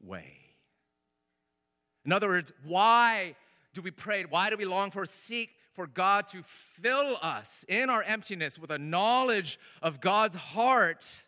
way. 0.00 0.36
In 2.04 2.12
other 2.12 2.28
words, 2.28 2.52
why 2.64 3.34
do 3.72 3.82
we 3.82 3.90
pray? 3.90 4.24
Why 4.24 4.50
do 4.50 4.56
we 4.56 4.64
long 4.64 4.90
for, 4.90 5.06
seek 5.06 5.50
for 5.74 5.86
God 5.86 6.28
to 6.28 6.42
fill 6.42 7.16
us 7.20 7.64
in 7.68 7.90
our 7.90 8.02
emptiness 8.02 8.58
with 8.58 8.70
a 8.70 8.78
knowledge 8.78 9.58
of 9.82 10.00
God's 10.00 10.36
heart 10.36 11.24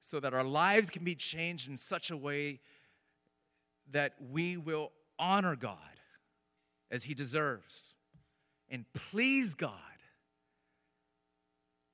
so 0.00 0.18
that 0.18 0.34
our 0.34 0.44
lives 0.44 0.90
can 0.90 1.04
be 1.04 1.14
changed 1.14 1.68
in 1.68 1.76
such 1.76 2.10
a 2.10 2.16
way 2.16 2.60
that 3.92 4.14
we 4.30 4.56
will 4.56 4.90
honor 5.18 5.54
God 5.54 5.76
as 6.90 7.04
He 7.04 7.14
deserves 7.14 7.94
and 8.68 8.84
please 8.94 9.54
God 9.54 9.91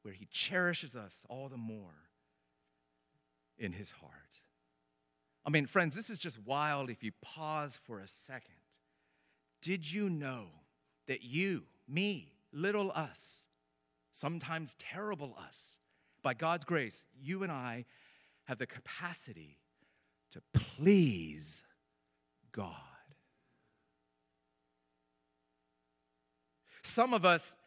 where 0.08 0.14
He 0.14 0.26
cherishes 0.30 0.96
us 0.96 1.26
all 1.28 1.50
the 1.50 1.58
more 1.58 2.08
in 3.58 3.72
His 3.72 3.90
heart. 3.90 4.40
I 5.44 5.50
mean, 5.50 5.66
friends, 5.66 5.94
this 5.94 6.08
is 6.08 6.18
just 6.18 6.38
wild 6.46 6.88
if 6.88 7.04
you 7.04 7.12
pause 7.20 7.78
for 7.84 8.00
a 8.00 8.08
second. 8.08 8.54
Did 9.60 9.92
you 9.92 10.08
know 10.08 10.46
that 11.08 11.24
you, 11.24 11.64
me, 11.86 12.32
little 12.54 12.90
us, 12.92 13.48
sometimes 14.10 14.76
terrible 14.78 15.36
us, 15.46 15.78
by 16.22 16.32
God's 16.32 16.64
grace, 16.64 17.04
you 17.20 17.42
and 17.42 17.52
I 17.52 17.84
have 18.44 18.56
the 18.56 18.66
capacity 18.66 19.58
to 20.30 20.40
please 20.54 21.62
God? 22.52 22.72
Some 26.80 27.12
of 27.12 27.26
us 27.26 27.58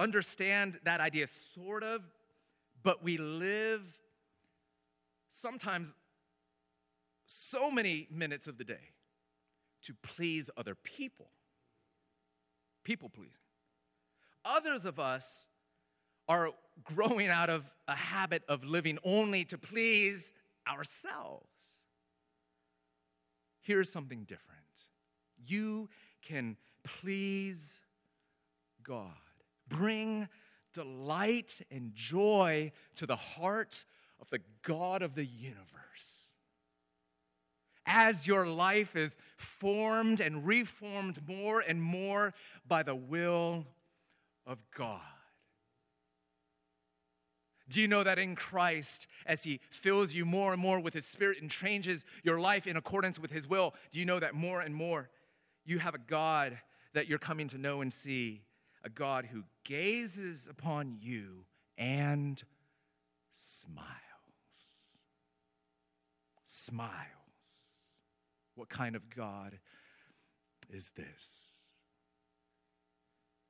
understand 0.00 0.80
that 0.84 1.00
idea, 1.00 1.26
sort 1.26 1.84
of, 1.84 2.02
but 2.82 3.04
we 3.04 3.18
live 3.18 3.82
sometimes 5.28 5.94
so 7.26 7.70
many 7.70 8.08
minutes 8.10 8.48
of 8.48 8.58
the 8.58 8.64
day 8.64 8.94
to 9.82 9.94
please 10.02 10.50
other 10.56 10.74
people. 10.74 11.28
People 12.82 13.08
pleasing. 13.08 13.36
Others 14.44 14.86
of 14.86 14.98
us 14.98 15.48
are 16.28 16.50
growing 16.82 17.28
out 17.28 17.50
of 17.50 17.70
a 17.86 17.94
habit 17.94 18.42
of 18.48 18.64
living 18.64 18.98
only 19.04 19.44
to 19.44 19.58
please 19.58 20.32
ourselves. 20.66 21.46
Here's 23.60 23.90
something 23.90 24.24
different 24.24 24.46
you 25.46 25.88
can 26.22 26.56
please 26.84 27.80
God, 28.82 29.10
bring 29.70 30.28
delight 30.74 31.62
and 31.70 31.94
joy 31.94 32.70
to 32.96 33.06
the 33.06 33.16
heart 33.16 33.86
of 34.20 34.28
the 34.28 34.40
God 34.62 35.00
of 35.00 35.14
the 35.14 35.24
universe 35.24 35.70
as 37.90 38.26
your 38.26 38.46
life 38.46 38.94
is 38.94 39.16
formed 39.36 40.20
and 40.20 40.46
reformed 40.46 41.18
more 41.26 41.60
and 41.60 41.82
more 41.82 42.32
by 42.66 42.84
the 42.84 42.94
will 42.94 43.66
of 44.46 44.58
God. 44.76 45.00
Do 47.68 47.80
you 47.80 47.88
know 47.88 48.02
that 48.02 48.18
in 48.18 48.36
Christ, 48.36 49.06
as 49.26 49.42
He 49.42 49.60
fills 49.70 50.14
you 50.14 50.24
more 50.24 50.52
and 50.52 50.62
more 50.62 50.80
with 50.80 50.94
His 50.94 51.06
Spirit 51.06 51.40
and 51.40 51.50
changes 51.50 52.04
your 52.22 52.40
life 52.40 52.66
in 52.66 52.76
accordance 52.76 53.18
with 53.18 53.30
His 53.32 53.48
will, 53.48 53.74
do 53.90 53.98
you 53.98 54.06
know 54.06 54.20
that 54.20 54.34
more 54.34 54.60
and 54.60 54.74
more 54.74 55.08
you 55.64 55.78
have 55.78 55.94
a 55.94 55.98
God 55.98 56.58
that 56.94 57.08
you're 57.08 57.18
coming 57.18 57.48
to 57.48 57.58
know 57.58 57.80
and 57.80 57.92
see? 57.92 58.42
A 58.82 58.88
God 58.88 59.26
who 59.26 59.44
gazes 59.64 60.48
upon 60.48 60.96
you 61.00 61.44
and 61.76 62.42
smiles. 63.30 63.88
Smiles. 66.44 67.06
What 68.54 68.68
kind 68.68 68.96
of 68.96 69.08
God 69.14 69.58
is 70.68 70.90
this? 70.96 71.46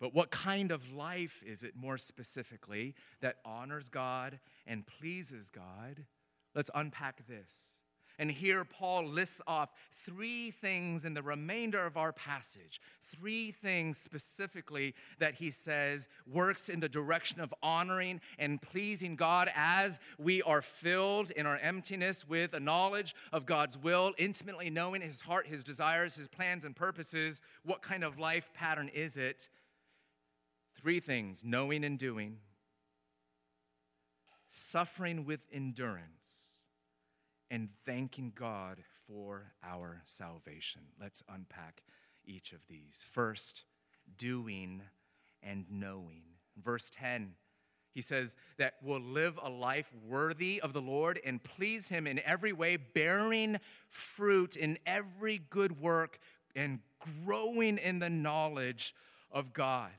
But 0.01 0.15
what 0.15 0.31
kind 0.31 0.71
of 0.71 0.93
life 0.93 1.43
is 1.47 1.63
it, 1.63 1.75
more 1.77 1.99
specifically, 1.99 2.95
that 3.21 3.37
honors 3.45 3.89
God 3.89 4.41
and 4.67 4.87
pleases 4.87 5.51
God? 5.51 6.07
Let's 6.55 6.71
unpack 6.75 7.27
this. 7.27 7.80
And 8.21 8.31
here 8.31 8.67
Paul 8.67 9.07
lists 9.07 9.41
off 9.47 9.73
three 10.05 10.51
things 10.51 11.07
in 11.07 11.15
the 11.15 11.23
remainder 11.23 11.87
of 11.87 11.97
our 11.97 12.13
passage. 12.13 12.79
Three 13.09 13.51
things 13.51 13.97
specifically 13.97 14.95
that 15.19 15.37
he 15.37 15.51
says 15.51 16.07
works 16.31 16.69
in 16.69 16.81
the 16.81 16.89
direction 16.89 17.41
of 17.41 17.55
honoring 17.63 18.21
and 18.39 18.61
pleasing 18.61 19.17
God 19.17 19.51
as 19.57 20.01
we 20.19 20.43
are 20.43 20.61
filled 20.61 21.31
in 21.31 21.47
our 21.47 21.57
emptiness 21.57 22.29
with 22.29 22.53
a 22.53 22.61
knowledge 22.61 23.15
of 23.33 23.47
God's 23.47 23.79
will, 23.79 24.13
intimately 24.19 24.69
knowing 24.69 25.01
his 25.01 25.23
heart, 25.23 25.47
his 25.47 25.65
desires, 25.65 26.15
his 26.15 26.29
plans, 26.29 26.67
and 26.67 26.77
purposes. 26.77 27.41
What 27.65 27.81
kind 27.81 28.05
of 28.05 28.19
life 28.19 28.51
pattern 28.53 28.91
is 28.91 29.17
it? 29.17 29.49
Three 30.79 31.01
things 31.01 31.43
knowing 31.43 31.85
and 31.85 31.99
doing, 31.99 32.37
suffering 34.51 35.25
with 35.25 35.41
endurance 35.51 36.40
and 37.51 37.69
thanking 37.85 38.33
God 38.35 38.79
for 39.07 39.53
our 39.65 40.03
salvation. 40.05 40.83
Let's 41.01 41.23
unpack 41.29 41.83
each 42.25 42.53
of 42.53 42.61
these. 42.69 43.05
First, 43.13 43.65
doing 44.17 44.83
and 45.43 45.65
knowing. 45.71 46.23
Verse 46.63 46.91
10, 46.91 47.33
he 47.93 48.03
says 48.03 48.37
that 48.59 48.75
we'll 48.83 49.01
live 49.01 49.39
a 49.43 49.51
life 49.51 49.91
worthy 50.07 50.61
of 50.61 50.73
the 50.73 50.81
Lord 50.81 51.19
and 51.25 51.43
please 51.43 51.89
Him 51.89 52.07
in 52.07 52.21
every 52.25 52.53
way, 52.53 52.77
bearing 52.77 53.59
fruit 53.89 54.57
in 54.57 54.79
every 54.87 55.39
good 55.51 55.81
work 55.81 56.19
and 56.55 56.81
growing 57.25 57.79
in 57.79 57.99
the 57.99 58.11
knowledge 58.11 58.95
of 59.33 59.53
God. 59.53 59.91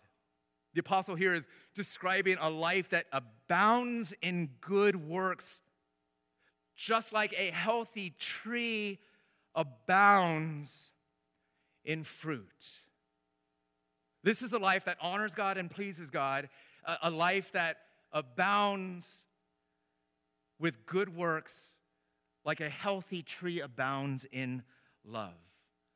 The 0.74 0.80
apostle 0.80 1.16
here 1.16 1.36
is 1.36 1.50
describing 1.76 2.38
a 2.40 2.50
life 2.50 2.90
that 2.90 3.08
abounds 3.12 4.14
in 4.22 4.52
good 4.62 4.96
works 4.96 5.62
just 6.82 7.14
like 7.14 7.36
a 7.38 7.52
healthy 7.52 8.12
tree 8.18 8.98
abounds 9.54 10.92
in 11.86 12.04
fruit. 12.04 12.82
This 14.24 14.42
is 14.42 14.52
a 14.52 14.58
life 14.58 14.86
that 14.86 14.98
honors 15.00 15.36
God 15.36 15.60
and 15.60 15.70
pleases 15.70 16.10
God, 16.10 16.50
a, 17.04 17.12
life 17.12 17.52
that 17.52 17.78
abounds 18.12 19.24
with 20.60 20.88
good 20.88 21.16
works, 21.16 21.78
like 22.46 22.62
a 22.62 22.70
healthy 22.70 23.22
tree 23.22 23.62
abounds 23.62 24.26
in 24.32 24.64
love. 25.06 25.38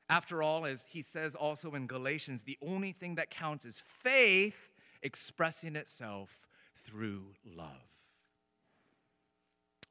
After 0.08 0.44
all, 0.44 0.68
as 0.68 0.86
he 0.86 1.02
says 1.02 1.34
also 1.34 1.74
in 1.74 1.88
Galatians, 1.88 2.44
the 2.44 2.60
only 2.62 2.92
thing 2.92 3.16
that 3.16 3.32
counts 3.32 3.66
is 3.66 3.82
faith 4.04 4.70
expressing 5.02 5.76
itself 5.76 6.48
through 6.84 7.24
love. 7.44 7.95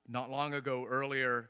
Not 0.06 0.30
long 0.30 0.52
ago, 0.52 0.86
earlier 0.88 1.48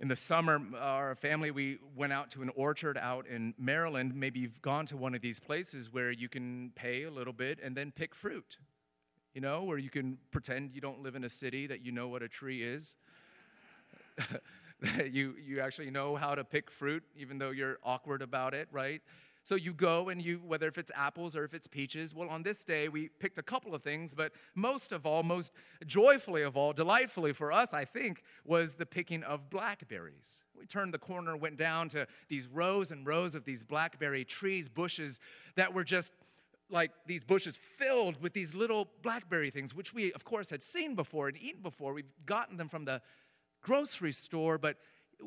in 0.00 0.08
the 0.08 0.16
summer, 0.16 0.62
our 0.78 1.14
family, 1.14 1.50
we 1.50 1.78
went 1.96 2.12
out 2.12 2.30
to 2.30 2.42
an 2.42 2.50
orchard 2.54 2.96
out 2.96 3.26
in 3.26 3.52
Maryland. 3.58 4.14
Maybe 4.14 4.40
you've 4.40 4.62
gone 4.62 4.86
to 4.86 4.96
one 4.96 5.14
of 5.14 5.20
these 5.20 5.40
places 5.40 5.92
where 5.92 6.10
you 6.10 6.28
can 6.28 6.72
pay 6.74 7.02
a 7.02 7.10
little 7.10 7.32
bit 7.32 7.58
and 7.62 7.76
then 7.76 7.92
pick 7.94 8.14
fruit, 8.14 8.58
you 9.34 9.40
know, 9.40 9.64
where 9.64 9.76
you 9.76 9.90
can 9.90 10.18
pretend 10.30 10.72
you 10.72 10.80
don't 10.80 11.02
live 11.02 11.16
in 11.16 11.24
a 11.24 11.28
city, 11.28 11.66
that 11.66 11.84
you 11.84 11.90
know 11.90 12.08
what 12.08 12.22
a 12.22 12.28
tree 12.28 12.62
is. 12.62 12.96
you, 15.10 15.34
you 15.44 15.60
actually 15.60 15.90
know 15.90 16.16
how 16.16 16.34
to 16.34 16.44
pick 16.44 16.70
fruit, 16.70 17.02
even 17.16 17.38
though 17.38 17.50
you're 17.50 17.78
awkward 17.82 18.22
about 18.22 18.54
it, 18.54 18.68
right? 18.70 19.02
So 19.48 19.54
you 19.54 19.72
go 19.72 20.10
and 20.10 20.20
you, 20.20 20.42
whether 20.46 20.68
if 20.68 20.76
it's 20.76 20.92
apples 20.94 21.34
or 21.34 21.42
if 21.42 21.54
it's 21.54 21.66
peaches, 21.66 22.14
well, 22.14 22.28
on 22.28 22.42
this 22.42 22.64
day 22.64 22.90
we 22.90 23.08
picked 23.08 23.38
a 23.38 23.42
couple 23.42 23.74
of 23.74 23.82
things, 23.82 24.12
but 24.12 24.32
most 24.54 24.92
of 24.92 25.06
all, 25.06 25.22
most 25.22 25.52
joyfully 25.86 26.42
of 26.42 26.54
all, 26.54 26.74
delightfully 26.74 27.32
for 27.32 27.50
us, 27.50 27.72
I 27.72 27.86
think, 27.86 28.24
was 28.44 28.74
the 28.74 28.84
picking 28.84 29.22
of 29.22 29.48
blackberries. 29.48 30.42
We 30.54 30.66
turned 30.66 30.92
the 30.92 30.98
corner, 30.98 31.34
went 31.34 31.56
down 31.56 31.88
to 31.90 32.06
these 32.28 32.46
rows 32.46 32.90
and 32.90 33.06
rows 33.06 33.34
of 33.34 33.46
these 33.46 33.64
blackberry 33.64 34.22
trees, 34.22 34.68
bushes 34.68 35.18
that 35.56 35.72
were 35.72 35.84
just 35.84 36.12
like 36.68 36.90
these 37.06 37.24
bushes 37.24 37.56
filled 37.78 38.20
with 38.20 38.34
these 38.34 38.54
little 38.54 38.86
blackberry 39.00 39.48
things, 39.48 39.74
which 39.74 39.94
we, 39.94 40.12
of 40.12 40.26
course, 40.26 40.50
had 40.50 40.62
seen 40.62 40.94
before 40.94 41.26
and 41.26 41.38
eaten 41.38 41.62
before. 41.62 41.94
We've 41.94 42.04
gotten 42.26 42.58
them 42.58 42.68
from 42.68 42.84
the 42.84 43.00
grocery 43.62 44.12
store, 44.12 44.58
but 44.58 44.76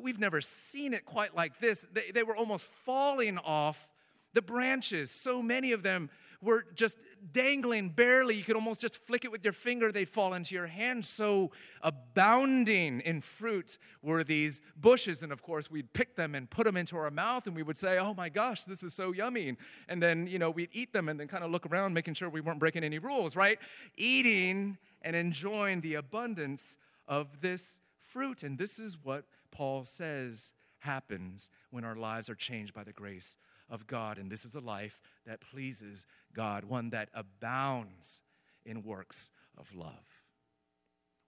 we've 0.00 0.20
never 0.20 0.40
seen 0.40 0.94
it 0.94 1.04
quite 1.04 1.34
like 1.34 1.58
this. 1.58 1.88
They, 1.92 2.12
they 2.12 2.22
were 2.22 2.36
almost 2.36 2.68
falling 2.84 3.38
off 3.38 3.88
the 4.34 4.42
branches, 4.42 5.10
so 5.10 5.42
many 5.42 5.72
of 5.72 5.82
them 5.82 6.10
were 6.42 6.66
just 6.74 6.98
dangling 7.32 7.88
barely. 7.88 8.34
You 8.34 8.42
could 8.42 8.56
almost 8.56 8.80
just 8.80 8.98
flick 9.06 9.24
it 9.24 9.30
with 9.30 9.44
your 9.44 9.52
finger, 9.52 9.92
they'd 9.92 10.08
fall 10.08 10.34
into 10.34 10.54
your 10.54 10.66
hand. 10.66 11.04
So 11.04 11.52
abounding 11.82 13.00
in 13.00 13.20
fruit 13.20 13.78
were 14.02 14.24
these 14.24 14.60
bushes. 14.76 15.22
And 15.22 15.32
of 15.32 15.40
course, 15.40 15.70
we'd 15.70 15.92
pick 15.92 16.16
them 16.16 16.34
and 16.34 16.50
put 16.50 16.64
them 16.64 16.76
into 16.76 16.96
our 16.96 17.10
mouth, 17.10 17.46
and 17.46 17.54
we 17.54 17.62
would 17.62 17.78
say, 17.78 17.98
Oh 17.98 18.12
my 18.12 18.28
gosh, 18.28 18.64
this 18.64 18.82
is 18.82 18.92
so 18.92 19.12
yummy. 19.12 19.56
And 19.88 20.02
then, 20.02 20.26
you 20.26 20.38
know, 20.38 20.50
we'd 20.50 20.70
eat 20.72 20.92
them 20.92 21.08
and 21.08 21.18
then 21.18 21.28
kind 21.28 21.44
of 21.44 21.50
look 21.50 21.64
around, 21.66 21.94
making 21.94 22.14
sure 22.14 22.28
we 22.28 22.40
weren't 22.40 22.58
breaking 22.58 22.82
any 22.84 22.98
rules, 22.98 23.36
right? 23.36 23.58
Eating 23.96 24.76
and 25.02 25.14
enjoying 25.14 25.80
the 25.80 25.94
abundance 25.94 26.76
of 27.06 27.40
this 27.40 27.80
fruit. 28.08 28.42
And 28.42 28.58
this 28.58 28.78
is 28.78 28.98
what 29.02 29.24
Paul 29.52 29.84
says 29.84 30.52
happens 30.80 31.50
when 31.70 31.84
our 31.84 31.94
lives 31.94 32.28
are 32.28 32.34
changed 32.34 32.74
by 32.74 32.82
the 32.82 32.92
grace 32.92 33.36
of 33.72 33.86
God. 33.88 34.18
And 34.18 34.30
this 34.30 34.44
is 34.44 34.54
a 34.54 34.60
life 34.60 35.00
that 35.26 35.40
pleases 35.40 36.06
God, 36.32 36.64
one 36.64 36.90
that 36.90 37.08
abounds 37.14 38.20
in 38.64 38.84
works 38.84 39.30
of 39.58 39.74
love. 39.74 40.06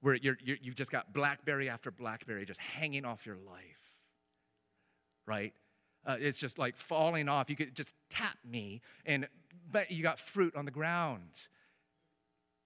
Where 0.02 0.14
you 0.14 0.36
have 0.66 0.74
just 0.74 0.92
got 0.92 1.14
blackberry 1.14 1.70
after 1.70 1.90
blackberry 1.90 2.44
just 2.44 2.60
hanging 2.60 3.06
off 3.06 3.24
your 3.24 3.38
life, 3.38 3.98
right? 5.26 5.54
Uh, 6.06 6.18
it's 6.20 6.36
just 6.36 6.58
like 6.58 6.76
falling 6.76 7.26
off. 7.26 7.48
You 7.48 7.56
could 7.56 7.74
just 7.74 7.94
tap 8.10 8.36
me, 8.44 8.82
and 9.06 9.26
but 9.72 9.90
you 9.90 10.02
got 10.02 10.18
fruit 10.18 10.54
on 10.54 10.66
the 10.66 10.70
ground. 10.70 11.48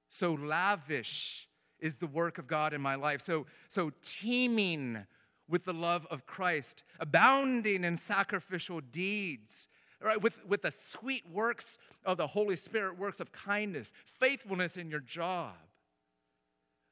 So 0.09 0.35
lavish 0.35 1.49
is 1.79 1.99
the 1.99 2.09
work 2.09 2.39
of 2.39 2.49
God 2.49 2.73
in 2.73 2.81
my 2.81 2.97
life. 2.97 3.21
So 3.21 3.47
so 3.69 3.93
teeming 4.05 5.07
with 5.49 5.65
the 5.65 5.73
love 5.73 6.07
of 6.11 6.27
Christ, 6.27 6.83
abounding 7.01 7.85
in 7.85 7.97
sacrificial 7.97 8.81
deeds, 8.81 9.69
right? 10.01 10.21
With, 10.21 10.45
with 10.47 10.63
the 10.63 10.71
sweet 10.71 11.25
works 11.31 11.79
of 12.05 12.17
the 12.17 12.27
Holy 12.27 12.57
Spirit, 12.57 12.99
works 12.99 13.21
of 13.21 13.33
kindness, 13.33 13.93
faithfulness 14.21 14.77
in 14.77 14.91
your 14.91 15.01
job, 15.01 15.55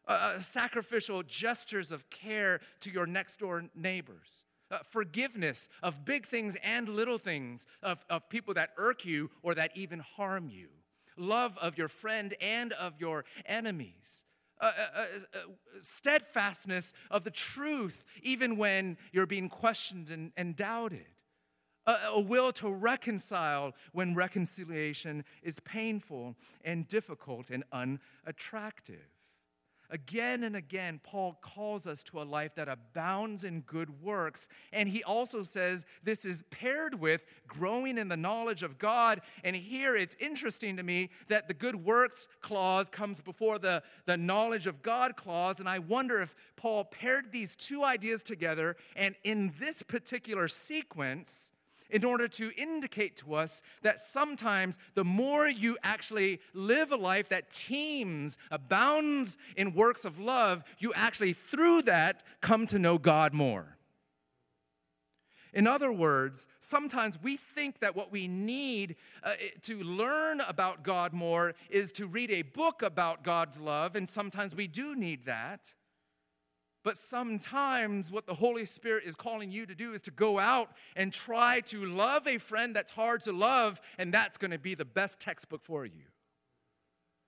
uh, 0.08 0.34
uh 0.36 0.40
sacrificial 0.40 1.22
gestures 1.22 1.92
of 1.92 2.08
care 2.10 2.60
to 2.80 2.90
your 2.90 3.06
next 3.06 3.38
door 3.38 3.64
neighbors. 3.74 4.44
Uh, 4.68 4.78
forgiveness 4.90 5.68
of 5.80 6.04
big 6.04 6.26
things 6.26 6.56
and 6.60 6.88
little 6.88 7.18
things, 7.18 7.66
of, 7.84 8.04
of 8.10 8.28
people 8.28 8.52
that 8.52 8.70
irk 8.76 9.04
you 9.04 9.30
or 9.42 9.54
that 9.54 9.70
even 9.76 10.00
harm 10.00 10.48
you, 10.48 10.66
love 11.16 11.56
of 11.58 11.78
your 11.78 11.86
friend 11.86 12.34
and 12.40 12.72
of 12.72 12.94
your 12.98 13.24
enemies, 13.46 14.24
uh, 14.60 14.70
steadfastness 15.80 16.92
of 17.10 17.24
the 17.24 17.30
truth, 17.30 18.04
even 18.22 18.56
when 18.56 18.96
you're 19.12 19.26
being 19.26 19.48
questioned 19.48 20.10
and, 20.10 20.32
and 20.36 20.56
doubted. 20.56 21.06
A, 21.86 21.96
a 22.14 22.20
will 22.20 22.52
to 22.52 22.70
reconcile 22.70 23.72
when 23.92 24.14
reconciliation 24.14 25.24
is 25.42 25.60
painful 25.60 26.34
and 26.64 26.88
difficult 26.88 27.50
and 27.50 27.64
unattractive. 27.72 29.15
Again 29.90 30.44
and 30.44 30.56
again, 30.56 31.00
Paul 31.02 31.38
calls 31.40 31.86
us 31.86 32.02
to 32.04 32.20
a 32.20 32.24
life 32.24 32.54
that 32.56 32.68
abounds 32.68 33.44
in 33.44 33.60
good 33.60 34.02
works. 34.02 34.48
And 34.72 34.88
he 34.88 35.02
also 35.04 35.42
says 35.42 35.84
this 36.02 36.24
is 36.24 36.42
paired 36.50 36.98
with 36.98 37.24
growing 37.46 37.98
in 37.98 38.08
the 38.08 38.16
knowledge 38.16 38.62
of 38.62 38.78
God. 38.78 39.20
And 39.44 39.54
here 39.54 39.96
it's 39.96 40.16
interesting 40.18 40.76
to 40.76 40.82
me 40.82 41.10
that 41.28 41.48
the 41.48 41.54
good 41.54 41.76
works 41.76 42.28
clause 42.40 42.88
comes 42.88 43.20
before 43.20 43.58
the, 43.58 43.82
the 44.06 44.16
knowledge 44.16 44.66
of 44.66 44.82
God 44.82 45.16
clause. 45.16 45.60
And 45.60 45.68
I 45.68 45.78
wonder 45.78 46.20
if 46.20 46.34
Paul 46.56 46.84
paired 46.84 47.32
these 47.32 47.54
two 47.54 47.84
ideas 47.84 48.22
together. 48.22 48.76
And 48.96 49.14
in 49.24 49.52
this 49.58 49.82
particular 49.82 50.48
sequence, 50.48 51.52
in 51.90 52.04
order 52.04 52.28
to 52.28 52.50
indicate 52.56 53.16
to 53.18 53.34
us 53.34 53.62
that 53.82 53.98
sometimes 54.00 54.78
the 54.94 55.04
more 55.04 55.48
you 55.48 55.76
actually 55.82 56.40
live 56.54 56.92
a 56.92 56.96
life 56.96 57.28
that 57.28 57.50
teems, 57.50 58.38
abounds 58.50 59.38
in 59.56 59.74
works 59.74 60.04
of 60.04 60.18
love, 60.18 60.64
you 60.78 60.92
actually, 60.94 61.32
through 61.32 61.82
that, 61.82 62.22
come 62.40 62.66
to 62.66 62.78
know 62.78 62.98
God 62.98 63.32
more. 63.32 63.76
In 65.56 65.66
other 65.66 65.90
words, 65.90 66.46
sometimes 66.60 67.18
we 67.22 67.38
think 67.38 67.80
that 67.80 67.96
what 67.96 68.12
we 68.12 68.28
need 68.28 68.96
uh, 69.22 69.32
to 69.62 69.82
learn 69.82 70.42
about 70.42 70.82
God 70.82 71.14
more 71.14 71.54
is 71.70 71.92
to 71.92 72.06
read 72.06 72.30
a 72.30 72.42
book 72.42 72.82
about 72.82 73.24
God's 73.24 73.58
love, 73.58 73.96
and 73.96 74.06
sometimes 74.06 74.54
we 74.54 74.66
do 74.66 74.94
need 74.94 75.24
that. 75.24 75.72
But 76.86 76.96
sometimes 76.96 78.12
what 78.12 78.28
the 78.28 78.34
Holy 78.34 78.64
Spirit 78.64 79.02
is 79.06 79.16
calling 79.16 79.50
you 79.50 79.66
to 79.66 79.74
do 79.74 79.92
is 79.92 80.02
to 80.02 80.12
go 80.12 80.38
out 80.38 80.70
and 80.94 81.12
try 81.12 81.58
to 81.62 81.84
love 81.84 82.28
a 82.28 82.38
friend 82.38 82.76
that's 82.76 82.92
hard 82.92 83.24
to 83.24 83.32
love, 83.32 83.80
and 83.98 84.14
that's 84.14 84.38
going 84.38 84.52
to 84.52 84.58
be 84.58 84.76
the 84.76 84.84
best 84.84 85.18
textbook 85.18 85.64
for 85.64 85.84
you. 85.84 86.04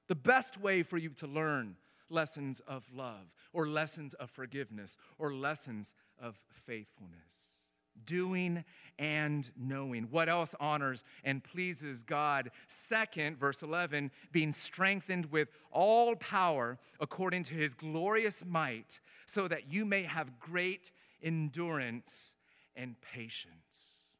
The 0.07 0.15
best 0.15 0.61
way 0.61 0.85
for 0.85 0.97
you 0.97 1.11
to 1.15 1.27
learn 1.27 1.75
lessons 2.09 2.61
of 2.69 2.85
love, 2.95 3.35
or 3.53 3.67
lessons 3.67 4.15
of 4.15 4.31
forgiveness, 4.31 4.97
or 5.19 5.35
lessons 5.35 5.93
of 6.23 6.39
faithfulness 6.65 7.58
doing 8.07 8.65
and 8.99 9.51
knowing. 9.57 10.09
What 10.11 10.29
else 10.29 10.55
honors 10.59 11.05
and 11.25 11.43
pleases 11.43 12.03
God? 12.03 12.51
Second, 12.67 13.39
verse 13.39 13.63
11, 13.63 14.11
being 14.33 14.53
strengthened 14.53 15.27
with 15.27 15.49
all 15.71 16.17
power 16.17 16.79
according 17.01 17.45
to 17.45 17.55
his 17.55 17.75
glorious 17.75 18.45
might, 18.45 19.01
so 19.27 19.49
that 19.49 19.73
you 19.73 19.85
may 19.85 20.03
have 20.03 20.39
great 20.41 20.91
endurance 21.23 22.35
and 22.77 22.97
patience. 23.01 24.11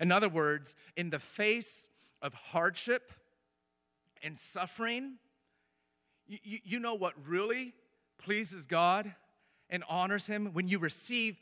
In 0.00 0.12
other 0.12 0.28
words, 0.28 0.76
in 0.96 1.10
the 1.10 1.18
face 1.18 1.90
of 2.20 2.34
hardship 2.34 3.12
and 4.22 4.36
suffering, 4.36 5.14
you, 6.26 6.58
you, 6.62 6.80
know 6.80 6.94
what 6.94 7.14
really 7.26 7.72
pleases 8.18 8.66
God 8.66 9.12
and 9.68 9.82
honors 9.88 10.26
Him? 10.26 10.50
When 10.52 10.68
you 10.68 10.78
receive 10.78 11.38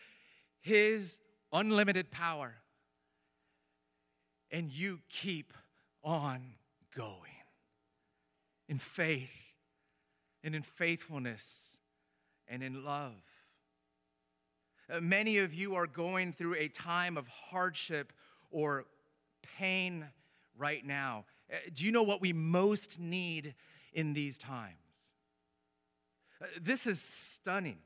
his 0.69 1.19
unlimited 1.51 2.11
power. 2.11 2.55
And 4.51 4.71
you 4.71 5.01
keep 5.09 5.53
on 6.05 6.41
going 6.95 7.23
in 8.69 8.79
faith 8.79 9.55
and 10.45 10.55
in 10.55 10.63
faithfulness 10.63 11.79
and 12.47 12.63
in 12.63 12.85
love. 12.85 13.15
Uh, 14.91 15.01
many 15.01 15.39
of 15.39 15.53
you 15.53 15.75
are 15.75 15.87
going 15.87 16.33
through 16.33 16.55
a 16.55 16.69
time 16.69 17.17
of 17.17 17.27
hardship 17.29 18.13
or 18.51 18.85
pain 19.59 20.07
right 20.57 20.85
now. 20.85 21.25
Uh, 21.53 21.57
do 21.75 21.85
you 21.85 21.93
know 21.93 22.03
what 22.03 22.21
we 22.21 22.33
most 22.33 22.99
need 22.99 23.55
in 23.93 24.13
these 24.13 24.39
times? 24.39 24.75
Uh, 26.43 26.47
this 26.61 26.87
is 26.87 27.01
stunning 27.01 27.79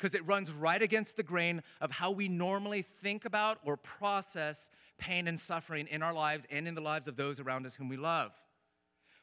because 0.00 0.14
it 0.14 0.26
runs 0.26 0.50
right 0.50 0.80
against 0.80 1.18
the 1.18 1.22
grain 1.22 1.62
of 1.82 1.90
how 1.90 2.10
we 2.10 2.26
normally 2.26 2.86
think 3.02 3.26
about 3.26 3.58
or 3.64 3.76
process 3.76 4.70
pain 4.96 5.28
and 5.28 5.38
suffering 5.38 5.86
in 5.90 6.02
our 6.02 6.14
lives 6.14 6.46
and 6.50 6.66
in 6.66 6.74
the 6.74 6.80
lives 6.80 7.06
of 7.06 7.16
those 7.16 7.38
around 7.38 7.66
us 7.66 7.74
whom 7.74 7.90
we 7.90 7.98
love. 7.98 8.32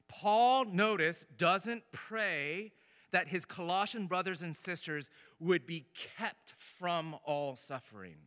Paul, 0.07 0.65
notice, 0.65 1.25
doesn't 1.35 1.83
pray 1.91 2.71
that 3.11 3.27
his 3.27 3.43
Colossian 3.43 4.05
brothers 4.05 4.43
and 4.43 4.55
sisters 4.55 5.09
would 5.39 5.65
be 5.65 5.87
kept 6.17 6.53
from 6.77 7.15
all 7.25 7.55
suffering. 7.55 8.17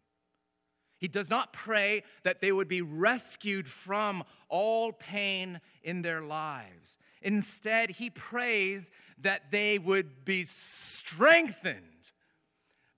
He 0.98 1.06
does 1.06 1.30
not 1.30 1.52
pray 1.52 2.02
that 2.24 2.40
they 2.40 2.50
would 2.50 2.68
be 2.68 2.82
rescued 2.82 3.68
from 3.68 4.24
all 4.48 4.92
pain 4.92 5.60
in 5.84 6.02
their 6.02 6.20
lives. 6.20 6.98
Instead, 7.22 7.90
he 7.90 8.10
prays 8.10 8.90
that 9.18 9.52
they 9.52 9.78
would 9.78 10.24
be 10.24 10.42
strengthened 10.42 11.84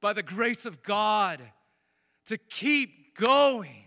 by 0.03 0.13
the 0.13 0.23
grace 0.23 0.67
of 0.67 0.83
God 0.83 1.41
to 2.27 2.37
keep 2.37 3.17
going 3.17 3.85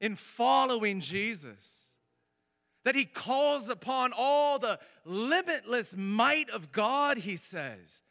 in 0.00 0.16
following 0.16 1.00
Jesus. 1.00 1.90
That 2.84 2.94
he 2.94 3.04
calls 3.04 3.68
upon 3.68 4.12
all 4.16 4.58
the 4.58 4.78
limitless 5.04 5.96
might 5.96 6.48
of 6.50 6.70
God, 6.70 7.18
he 7.18 7.36
says. 7.36 8.02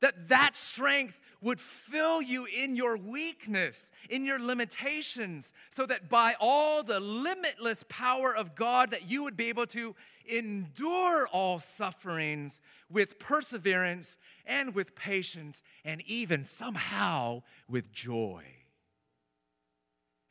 That 0.00 0.28
that 0.28 0.56
strength 0.56 1.18
would 1.40 1.60
fill 1.60 2.20
you 2.20 2.46
in 2.46 2.74
your 2.74 2.96
weakness, 2.96 3.92
in 4.10 4.24
your 4.24 4.40
limitations, 4.40 5.52
so 5.70 5.86
that 5.86 6.08
by 6.08 6.34
all 6.40 6.82
the 6.82 6.98
limitless 6.98 7.84
power 7.88 8.34
of 8.34 8.54
God 8.54 8.90
that 8.90 9.08
you 9.08 9.24
would 9.24 9.36
be 9.36 9.48
able 9.48 9.66
to 9.66 9.94
endure 10.28 11.26
all 11.28 11.58
sufferings 11.58 12.60
with 12.90 13.18
perseverance 13.18 14.16
and 14.46 14.74
with 14.74 14.94
patience 14.94 15.62
and 15.84 16.02
even 16.06 16.44
somehow 16.44 17.42
with 17.68 17.90
joy. 17.92 18.44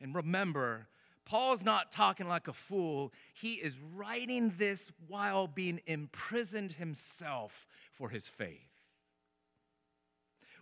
And 0.00 0.14
remember, 0.14 0.88
Paul's 1.24 1.64
not 1.64 1.92
talking 1.92 2.28
like 2.28 2.48
a 2.48 2.52
fool. 2.52 3.12
He 3.34 3.54
is 3.54 3.76
writing 3.94 4.54
this 4.56 4.90
while 5.08 5.46
being 5.46 5.80
imprisoned 5.86 6.72
himself 6.72 7.66
for 7.92 8.08
his 8.08 8.28
faith. 8.28 8.60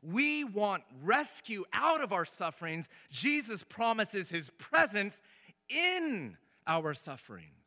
We 0.02 0.44
want 0.44 0.82
rescue 1.02 1.64
out 1.72 2.00
of 2.00 2.12
our 2.12 2.24
sufferings. 2.24 2.88
Jesus 3.10 3.62
promises 3.62 4.30
his 4.30 4.50
presence 4.58 5.22
in 5.68 6.36
our 6.66 6.94
sufferings. 6.94 7.65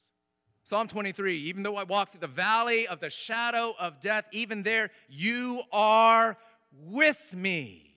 Psalm 0.69 0.87
23 0.87 1.35
Even 1.35 1.63
though 1.63 1.77
I 1.77 1.83
walk 1.83 2.11
through 2.11 2.21
the 2.21 2.27
valley 2.27 2.87
of 2.87 2.99
the 2.99 3.09
shadow 3.09 3.73
of 3.79 3.99
death, 3.99 4.25
even 4.31 4.61
there 4.61 4.91
you 5.09 5.63
are 5.71 6.37
with 6.71 7.33
me. 7.33 7.95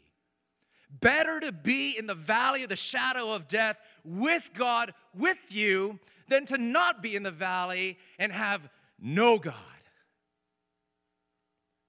Better 0.91 1.39
to 1.41 1.53
be 1.53 1.99
in 1.99 2.07
the 2.07 2.15
valley 2.15 2.63
of 2.63 2.71
the 2.71 2.77
shadow 2.77 3.35
of 3.35 3.47
death 3.47 3.77
with 4.05 4.49
God 4.55 4.95
with 5.15 5.37
you 5.51 5.99
than 6.31 6.47
to 6.47 6.57
not 6.57 7.03
be 7.03 7.15
in 7.15 7.23
the 7.23 7.31
valley 7.31 7.99
and 8.19 8.33
have 8.33 8.71
no 8.99 9.39
God. 9.39 9.55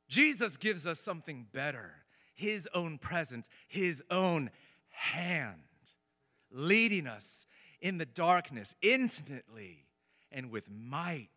Jesus 0.09 0.57
gives 0.57 0.85
us 0.85 0.99
something 0.99 1.47
better 1.53 1.93
his 2.33 2.67
own 2.73 2.97
presence, 2.97 3.47
His 3.69 4.03
own 4.09 4.49
hand, 4.89 5.61
leading 6.51 7.07
us 7.07 7.45
in 7.79 7.99
the 7.99 8.05
darkness 8.05 8.75
intimately 8.81 9.85
and 10.33 10.51
with 10.51 10.69
might. 10.69 11.29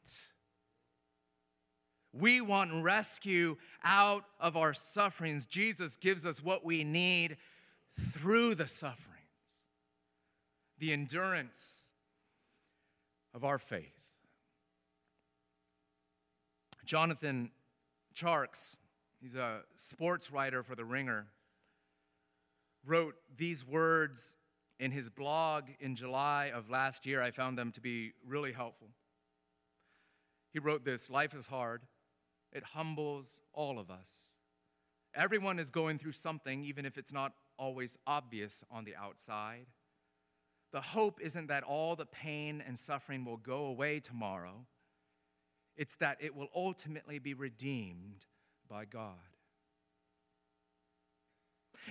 We 2.13 2.41
want 2.41 2.83
rescue 2.83 3.57
out 3.85 4.25
of 4.41 4.57
our 4.57 4.73
sufferings. 4.73 5.47
Jesus 5.47 5.97
gives 5.97 6.25
us 6.25 6.43
what 6.43 6.65
we 6.65 6.83
need 6.83 7.37
through 8.13 8.55
the 8.55 8.67
sufferings, 8.67 9.05
the 10.79 10.93
endurance 10.93 11.91
of 13.35 13.45
our 13.45 13.59
faith. 13.59 13.93
Jonathan 16.87 17.51
Tjarks, 18.15 18.77
he's 19.21 19.35
a 19.35 19.61
sports 19.75 20.33
writer 20.33 20.63
for 20.63 20.75
The 20.75 20.85
Ringer, 20.85 21.27
wrote 22.87 23.17
these 23.37 23.67
words 23.67 24.37
in 24.79 24.91
his 24.91 25.09
blog 25.09 25.65
in 25.81 25.95
July 25.95 26.51
of 26.55 26.71
last 26.71 27.07
year. 27.07 27.23
I 27.23 27.31
found 27.31 27.59
them 27.59 27.73
to 27.73 27.81
be 27.81 28.13
really 28.27 28.53
helpful. 28.53 28.89
He 30.53 30.59
wrote 30.59 30.85
this 30.85 31.11
Life 31.11 31.35
is 31.35 31.47
hard, 31.47 31.83
it 32.53 32.65
humbles 32.65 33.41
all 33.53 33.79
of 33.79 33.91
us. 33.91 34.35
Everyone 35.15 35.59
is 35.59 35.71
going 35.71 35.99
through 35.99 36.13
something, 36.13 36.63
even 36.65 36.85
if 36.85 36.99
it's 36.99 37.13
not 37.13 37.33
always 37.59 37.97
obvious 38.07 38.63
on 38.71 38.85
the 38.85 38.95
outside. 38.95 39.67
The 40.73 40.81
hope 40.81 41.21
isn't 41.23 41.47
that 41.47 41.63
all 41.63 41.97
the 41.97 42.05
pain 42.05 42.63
and 42.67 42.79
suffering 42.79 43.25
will 43.25 43.39
go 43.39 43.67
away 43.67 44.01
tomorrow. 44.01 44.67
It's 45.77 45.95
that 45.97 46.19
it 46.21 46.35
will 46.35 46.49
ultimately 46.55 47.19
be 47.19 47.35
redeemed 47.35 48.27
by 48.69 48.85
God. 48.85 49.15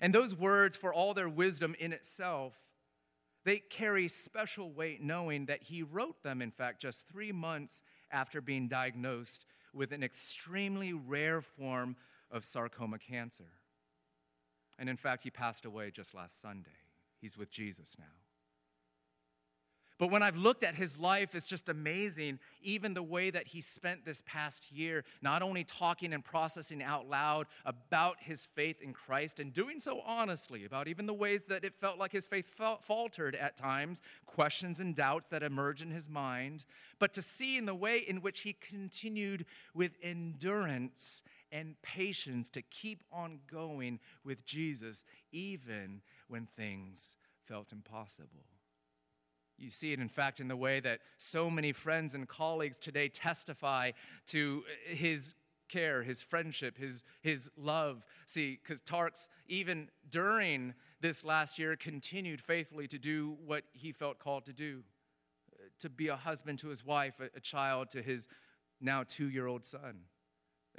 And 0.01 0.13
those 0.13 0.35
words, 0.35 0.75
for 0.75 0.93
all 0.93 1.13
their 1.13 1.29
wisdom 1.29 1.75
in 1.79 1.93
itself, 1.93 2.53
they 3.45 3.59
carry 3.59 4.07
special 4.07 4.71
weight 4.71 5.01
knowing 5.01 5.45
that 5.45 5.63
he 5.63 5.83
wrote 5.83 6.21
them, 6.23 6.41
in 6.41 6.51
fact, 6.51 6.81
just 6.81 7.07
three 7.07 7.31
months 7.31 7.83
after 8.11 8.41
being 8.41 8.67
diagnosed 8.67 9.45
with 9.71 9.91
an 9.91 10.03
extremely 10.03 10.93
rare 10.93 11.41
form 11.41 11.95
of 12.31 12.43
sarcoma 12.43 12.97
cancer. 12.97 13.51
And 14.79 14.89
in 14.89 14.97
fact, 14.97 15.21
he 15.23 15.29
passed 15.29 15.65
away 15.65 15.91
just 15.91 16.13
last 16.13 16.41
Sunday. 16.41 16.69
He's 17.21 17.37
with 17.37 17.51
Jesus 17.51 17.95
now. 17.99 18.24
But 19.97 20.11
when 20.11 20.23
I've 20.23 20.35
looked 20.35 20.63
at 20.63 20.75
his 20.75 20.99
life, 20.99 21.35
it's 21.35 21.47
just 21.47 21.69
amazing, 21.69 22.39
even 22.61 22.93
the 22.93 23.03
way 23.03 23.29
that 23.29 23.47
he 23.47 23.61
spent 23.61 24.03
this 24.03 24.21
past 24.25 24.71
year, 24.71 25.05
not 25.21 25.41
only 25.41 25.63
talking 25.63 26.13
and 26.13 26.23
processing 26.23 26.83
out 26.83 27.07
loud 27.07 27.47
about 27.65 28.17
his 28.19 28.45
faith 28.45 28.81
in 28.81 28.91
Christ 28.91 29.39
and 29.39 29.53
doing 29.53 29.79
so 29.79 30.01
honestly 30.05 30.65
about 30.65 30.89
even 30.89 31.05
the 31.05 31.13
ways 31.13 31.43
that 31.43 31.63
it 31.63 31.79
felt 31.79 31.97
like 31.97 32.11
his 32.11 32.27
faith 32.27 32.51
faltered 32.83 33.35
at 33.35 33.55
times, 33.55 34.01
questions 34.25 34.81
and 34.81 34.95
doubts 34.95 35.29
that 35.29 35.43
emerge 35.43 35.81
in 35.81 35.91
his 35.91 36.09
mind, 36.09 36.65
but 36.99 37.13
to 37.13 37.21
see 37.21 37.57
in 37.57 37.65
the 37.65 37.75
way 37.75 37.99
in 37.99 38.21
which 38.21 38.41
he 38.41 38.51
continued 38.53 39.45
with 39.73 39.91
endurance 40.03 41.23
and 41.53 41.81
patience 41.81 42.49
to 42.49 42.61
keep 42.61 43.01
on 43.13 43.39
going 43.49 43.99
with 44.25 44.45
Jesus, 44.45 45.05
even 45.31 46.01
when 46.27 46.47
things 46.57 47.15
felt 47.47 47.71
impossible. 47.71 48.43
You 49.57 49.69
see 49.69 49.93
it, 49.93 49.99
in 49.99 50.09
fact, 50.09 50.39
in 50.39 50.47
the 50.47 50.55
way 50.55 50.79
that 50.81 50.99
so 51.17 51.49
many 51.49 51.71
friends 51.71 52.13
and 52.13 52.27
colleagues 52.27 52.77
today 52.77 53.07
testify 53.07 53.91
to 54.27 54.63
his 54.85 55.33
care, 55.69 56.03
his 56.03 56.21
friendship, 56.21 56.77
his, 56.77 57.03
his 57.21 57.49
love. 57.57 58.05
See, 58.25 58.59
because 58.61 58.81
Tjarks, 58.81 59.29
even 59.47 59.89
during 60.09 60.73
this 61.01 61.23
last 61.23 61.57
year, 61.57 61.75
continued 61.75 62.41
faithfully 62.41 62.87
to 62.87 62.99
do 62.99 63.37
what 63.45 63.63
he 63.73 63.91
felt 63.91 64.19
called 64.19 64.45
to 64.45 64.53
do 64.53 64.83
to 65.79 65.89
be 65.89 66.07
a 66.07 66.15
husband 66.15 66.59
to 66.59 66.69
his 66.69 66.85
wife, 66.85 67.19
a, 67.19 67.29
a 67.35 67.39
child 67.39 67.89
to 67.91 68.01
his 68.01 68.27
now 68.81 69.03
two 69.03 69.29
year 69.29 69.47
old 69.47 69.65
son, 69.65 70.01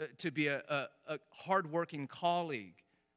uh, 0.00 0.04
to 0.18 0.30
be 0.30 0.48
a, 0.48 0.62
a, 0.68 0.86
a 1.08 1.18
hardworking 1.30 2.06
colleague, 2.06 2.74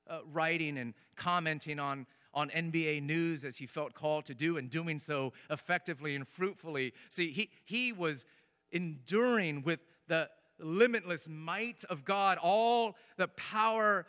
uh, 0.10 0.20
writing 0.32 0.78
and 0.78 0.94
commenting 1.16 1.80
on 1.80 2.06
on 2.34 2.50
NBA 2.50 3.04
News 3.04 3.44
as 3.44 3.58
he 3.58 3.66
felt 3.66 3.94
called 3.94 4.26
to 4.26 4.36
do 4.36 4.58
and 4.58 4.70
doing 4.70 5.00
so 5.00 5.34
effectively 5.50 6.16
and 6.16 6.28
fruitfully. 6.28 6.94
See, 7.10 7.32
he, 7.32 7.50
he 7.66 7.92
was 7.92 8.26
enduring 8.72 9.64
with 9.64 9.80
the 10.08 10.30
limitless 10.60 11.28
might 11.28 11.84
of 11.86 12.06
God, 12.06 12.38
all 12.42 12.96
the 13.18 13.28
power 13.30 14.06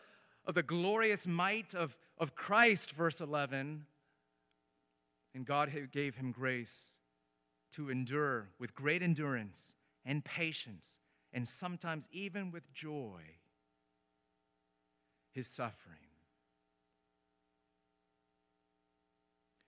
of 0.46 0.54
the 0.54 0.62
glorious 0.62 1.26
might 1.26 1.74
of, 1.74 1.96
of 2.18 2.34
Christ, 2.34 2.92
verse 2.92 3.20
11. 3.20 3.86
And 5.34 5.46
God 5.46 5.70
gave 5.92 6.16
him 6.16 6.32
grace 6.32 6.98
to 7.72 7.88
endure 7.88 8.48
with 8.58 8.74
great 8.74 9.02
endurance 9.02 9.76
and 10.04 10.24
patience, 10.24 10.98
and 11.32 11.46
sometimes 11.46 12.08
even 12.10 12.50
with 12.50 12.72
joy, 12.72 13.20
his 15.32 15.46
suffering. 15.46 16.09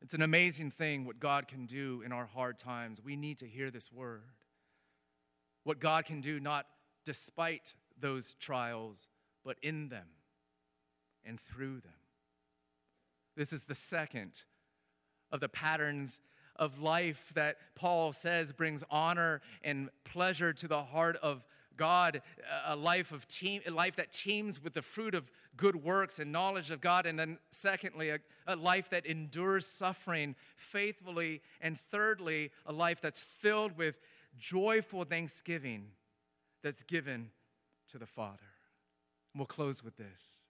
It's 0.02 0.14
an 0.14 0.22
amazing 0.22 0.72
thing 0.72 1.04
what 1.04 1.20
God 1.20 1.46
can 1.46 1.64
do 1.64 2.02
in 2.04 2.10
our 2.10 2.26
hard 2.26 2.58
times. 2.58 3.00
We 3.02 3.14
need 3.14 3.38
to 3.38 3.46
hear 3.46 3.70
this 3.70 3.92
word. 3.92 4.22
What 5.62 5.78
God 5.78 6.06
can 6.06 6.20
do, 6.20 6.40
not 6.40 6.66
despite 7.04 7.74
those 8.00 8.34
trials, 8.34 9.06
but 9.44 9.56
in 9.62 9.88
them 9.88 10.06
and 11.24 11.40
through 11.40 11.80
them. 11.80 11.92
This 13.36 13.52
is 13.52 13.64
the 13.64 13.76
second 13.76 14.42
of 15.30 15.38
the 15.38 15.48
patterns 15.48 16.20
of 16.56 16.80
life 16.80 17.32
that 17.34 17.56
Paul 17.76 18.12
says 18.12 18.52
brings 18.52 18.82
honor 18.90 19.40
and 19.62 19.88
pleasure 20.04 20.52
to 20.52 20.68
the 20.68 20.82
heart 20.82 21.16
of 21.22 21.44
God, 21.76 22.22
a 22.66 22.76
life 22.76 23.12
of 23.12 23.26
team, 23.28 23.62
a 23.66 23.70
life 23.70 23.96
that 23.96 24.12
teems 24.12 24.62
with 24.62 24.74
the 24.74 24.82
fruit 24.82 25.14
of 25.14 25.30
good 25.56 25.76
works 25.76 26.18
and 26.18 26.32
knowledge 26.32 26.70
of 26.70 26.80
God, 26.80 27.06
and 27.06 27.18
then 27.18 27.38
secondly, 27.50 28.10
a, 28.10 28.18
a 28.46 28.56
life 28.56 28.90
that 28.90 29.06
endures 29.06 29.66
suffering 29.66 30.34
faithfully, 30.56 31.42
and 31.60 31.78
thirdly, 31.90 32.50
a 32.66 32.72
life 32.72 33.00
that's 33.00 33.20
filled 33.20 33.76
with 33.76 33.98
joyful 34.38 35.04
thanksgiving 35.04 35.88
that's 36.62 36.82
given 36.82 37.30
to 37.90 37.98
the 37.98 38.06
Father. 38.06 38.38
And 39.32 39.40
we'll 39.40 39.46
close 39.46 39.84
with 39.84 39.96
this. 39.96 40.42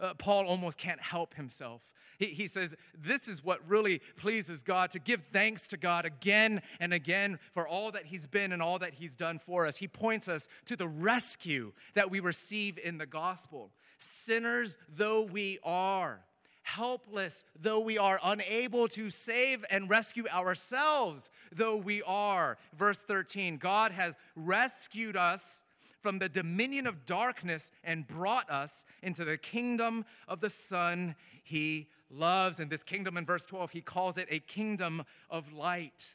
Uh, 0.00 0.14
Paul 0.14 0.46
almost 0.46 0.78
can't 0.78 1.00
help 1.00 1.34
himself. 1.34 1.82
He, 2.20 2.26
he 2.26 2.46
says, 2.46 2.76
This 2.96 3.26
is 3.26 3.42
what 3.42 3.66
really 3.66 4.00
pleases 4.16 4.62
God 4.62 4.90
to 4.90 5.00
give 5.00 5.22
thanks 5.32 5.66
to 5.68 5.76
God 5.76 6.04
again 6.04 6.62
and 6.78 6.92
again 6.92 7.40
for 7.52 7.66
all 7.66 7.90
that 7.92 8.06
He's 8.06 8.26
been 8.26 8.52
and 8.52 8.62
all 8.62 8.78
that 8.78 8.94
He's 8.94 9.16
done 9.16 9.40
for 9.40 9.66
us. 9.66 9.76
He 9.76 9.88
points 9.88 10.28
us 10.28 10.46
to 10.66 10.76
the 10.76 10.86
rescue 10.86 11.72
that 11.94 12.10
we 12.10 12.20
receive 12.20 12.78
in 12.78 12.98
the 12.98 13.06
gospel. 13.06 13.70
Sinners 13.98 14.78
though 14.94 15.22
we 15.22 15.58
are, 15.64 16.20
helpless 16.62 17.44
though 17.58 17.80
we 17.80 17.96
are, 17.96 18.20
unable 18.22 18.86
to 18.88 19.08
save 19.08 19.64
and 19.70 19.88
rescue 19.88 20.28
ourselves 20.28 21.30
though 21.50 21.76
we 21.76 22.02
are. 22.02 22.58
Verse 22.76 22.98
13 22.98 23.56
God 23.56 23.92
has 23.92 24.14
rescued 24.36 25.16
us 25.16 25.64
from 26.02 26.18
the 26.18 26.28
dominion 26.28 26.86
of 26.86 27.04
darkness 27.04 27.70
and 27.84 28.06
brought 28.06 28.50
us 28.50 28.84
into 29.02 29.24
the 29.24 29.36
kingdom 29.36 30.04
of 30.28 30.40
the 30.40 30.50
Son 30.50 31.14
he 31.42 31.88
loves. 32.10 32.60
And 32.60 32.70
this 32.70 32.82
kingdom, 32.82 33.16
in 33.16 33.24
verse 33.24 33.46
12, 33.46 33.70
he 33.70 33.80
calls 33.80 34.18
it 34.18 34.28
a 34.30 34.40
kingdom 34.40 35.04
of 35.28 35.52
light. 35.52 36.14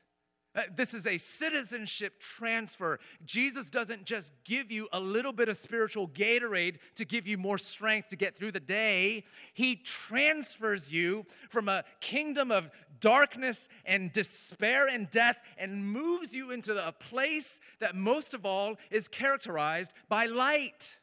Uh, 0.55 0.61
this 0.75 0.93
is 0.93 1.05
a 1.05 1.17
citizenship 1.17 2.19
transfer. 2.19 2.99
Jesus 3.25 3.69
doesn't 3.69 4.05
just 4.05 4.33
give 4.45 4.71
you 4.71 4.87
a 4.93 4.99
little 4.99 5.33
bit 5.33 5.49
of 5.49 5.57
spiritual 5.57 6.07
Gatorade 6.07 6.77
to 6.95 7.03
give 7.03 7.27
you 7.27 7.37
more 7.37 7.57
strength 7.57 8.09
to 8.09 8.15
get 8.15 8.37
through 8.37 8.53
the 8.53 8.59
day. 8.61 9.25
He 9.53 9.75
transfers 9.75 10.93
you 10.93 11.25
from 11.49 11.67
a 11.67 11.83
kingdom 11.99 12.51
of 12.51 12.69
darkness 13.01 13.67
and 13.85 14.13
despair 14.13 14.87
and 14.87 15.09
death 15.09 15.37
and 15.57 15.85
moves 15.85 16.33
you 16.33 16.51
into 16.51 16.87
a 16.87 16.93
place 16.93 17.59
that 17.79 17.95
most 17.95 18.33
of 18.33 18.45
all 18.45 18.77
is 18.89 19.09
characterized 19.09 19.91
by 20.07 20.25
light, 20.27 20.97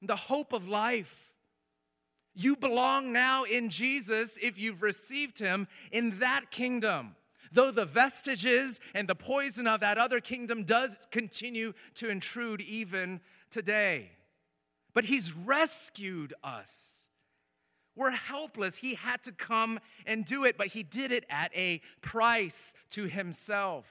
the 0.00 0.16
hope 0.16 0.52
of 0.52 0.66
life. 0.66 1.30
You 2.34 2.56
belong 2.56 3.12
now 3.12 3.44
in 3.44 3.68
Jesus 3.68 4.38
if 4.42 4.58
you've 4.58 4.82
received 4.82 5.38
him 5.38 5.68
in 5.92 6.18
that 6.18 6.50
kingdom 6.50 7.14
though 7.52 7.70
the 7.70 7.84
vestiges 7.84 8.80
and 8.94 9.08
the 9.08 9.14
poison 9.14 9.66
of 9.66 9.80
that 9.80 9.98
other 9.98 10.20
kingdom 10.20 10.64
does 10.64 11.06
continue 11.10 11.72
to 11.94 12.08
intrude 12.08 12.60
even 12.60 13.20
today. 13.50 14.10
But 14.94 15.04
he's 15.04 15.32
rescued 15.32 16.34
us. 16.42 17.08
We're 17.94 18.10
helpless. 18.10 18.76
He 18.76 18.94
had 18.94 19.22
to 19.24 19.32
come 19.32 19.78
and 20.06 20.24
do 20.24 20.44
it, 20.44 20.56
but 20.56 20.68
he 20.68 20.82
did 20.82 21.12
it 21.12 21.24
at 21.28 21.54
a 21.54 21.80
price 22.00 22.74
to 22.90 23.04
himself. 23.04 23.86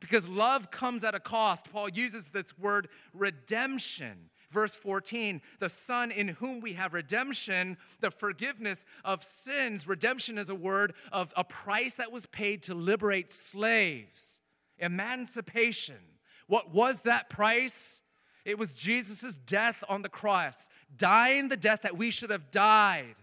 Because 0.00 0.28
love 0.28 0.70
comes 0.70 1.02
at 1.02 1.14
a 1.14 1.20
cost. 1.20 1.72
Paul 1.72 1.88
uses 1.88 2.28
this 2.28 2.56
word 2.58 2.88
redemption 3.12 4.30
Verse 4.50 4.74
14, 4.74 5.42
the 5.58 5.68
Son 5.68 6.10
in 6.10 6.28
whom 6.28 6.60
we 6.60 6.72
have 6.72 6.94
redemption, 6.94 7.76
the 8.00 8.10
forgiveness 8.10 8.86
of 9.04 9.22
sins. 9.22 9.86
Redemption 9.86 10.38
is 10.38 10.48
a 10.48 10.54
word 10.54 10.94
of 11.12 11.32
a 11.36 11.44
price 11.44 11.96
that 11.96 12.12
was 12.12 12.24
paid 12.26 12.62
to 12.64 12.74
liberate 12.74 13.30
slaves, 13.30 14.40
emancipation. 14.78 15.98
What 16.46 16.72
was 16.72 17.02
that 17.02 17.28
price? 17.28 18.00
It 18.46 18.58
was 18.58 18.72
Jesus' 18.72 19.36
death 19.36 19.84
on 19.86 20.00
the 20.00 20.08
cross, 20.08 20.70
dying 20.96 21.50
the 21.50 21.56
death 21.56 21.82
that 21.82 21.98
we 21.98 22.10
should 22.10 22.30
have 22.30 22.50
died, 22.50 23.16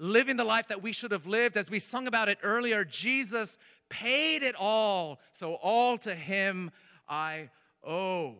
living 0.00 0.36
the 0.36 0.42
life 0.42 0.66
that 0.68 0.82
we 0.82 0.90
should 0.90 1.12
have 1.12 1.26
lived. 1.26 1.56
As 1.56 1.70
we 1.70 1.78
sung 1.78 2.08
about 2.08 2.28
it 2.28 2.38
earlier, 2.42 2.84
Jesus 2.84 3.60
paid 3.88 4.42
it 4.42 4.56
all, 4.58 5.20
so 5.32 5.54
all 5.62 5.96
to 5.98 6.16
him 6.16 6.72
I 7.08 7.50
owe. 7.86 8.34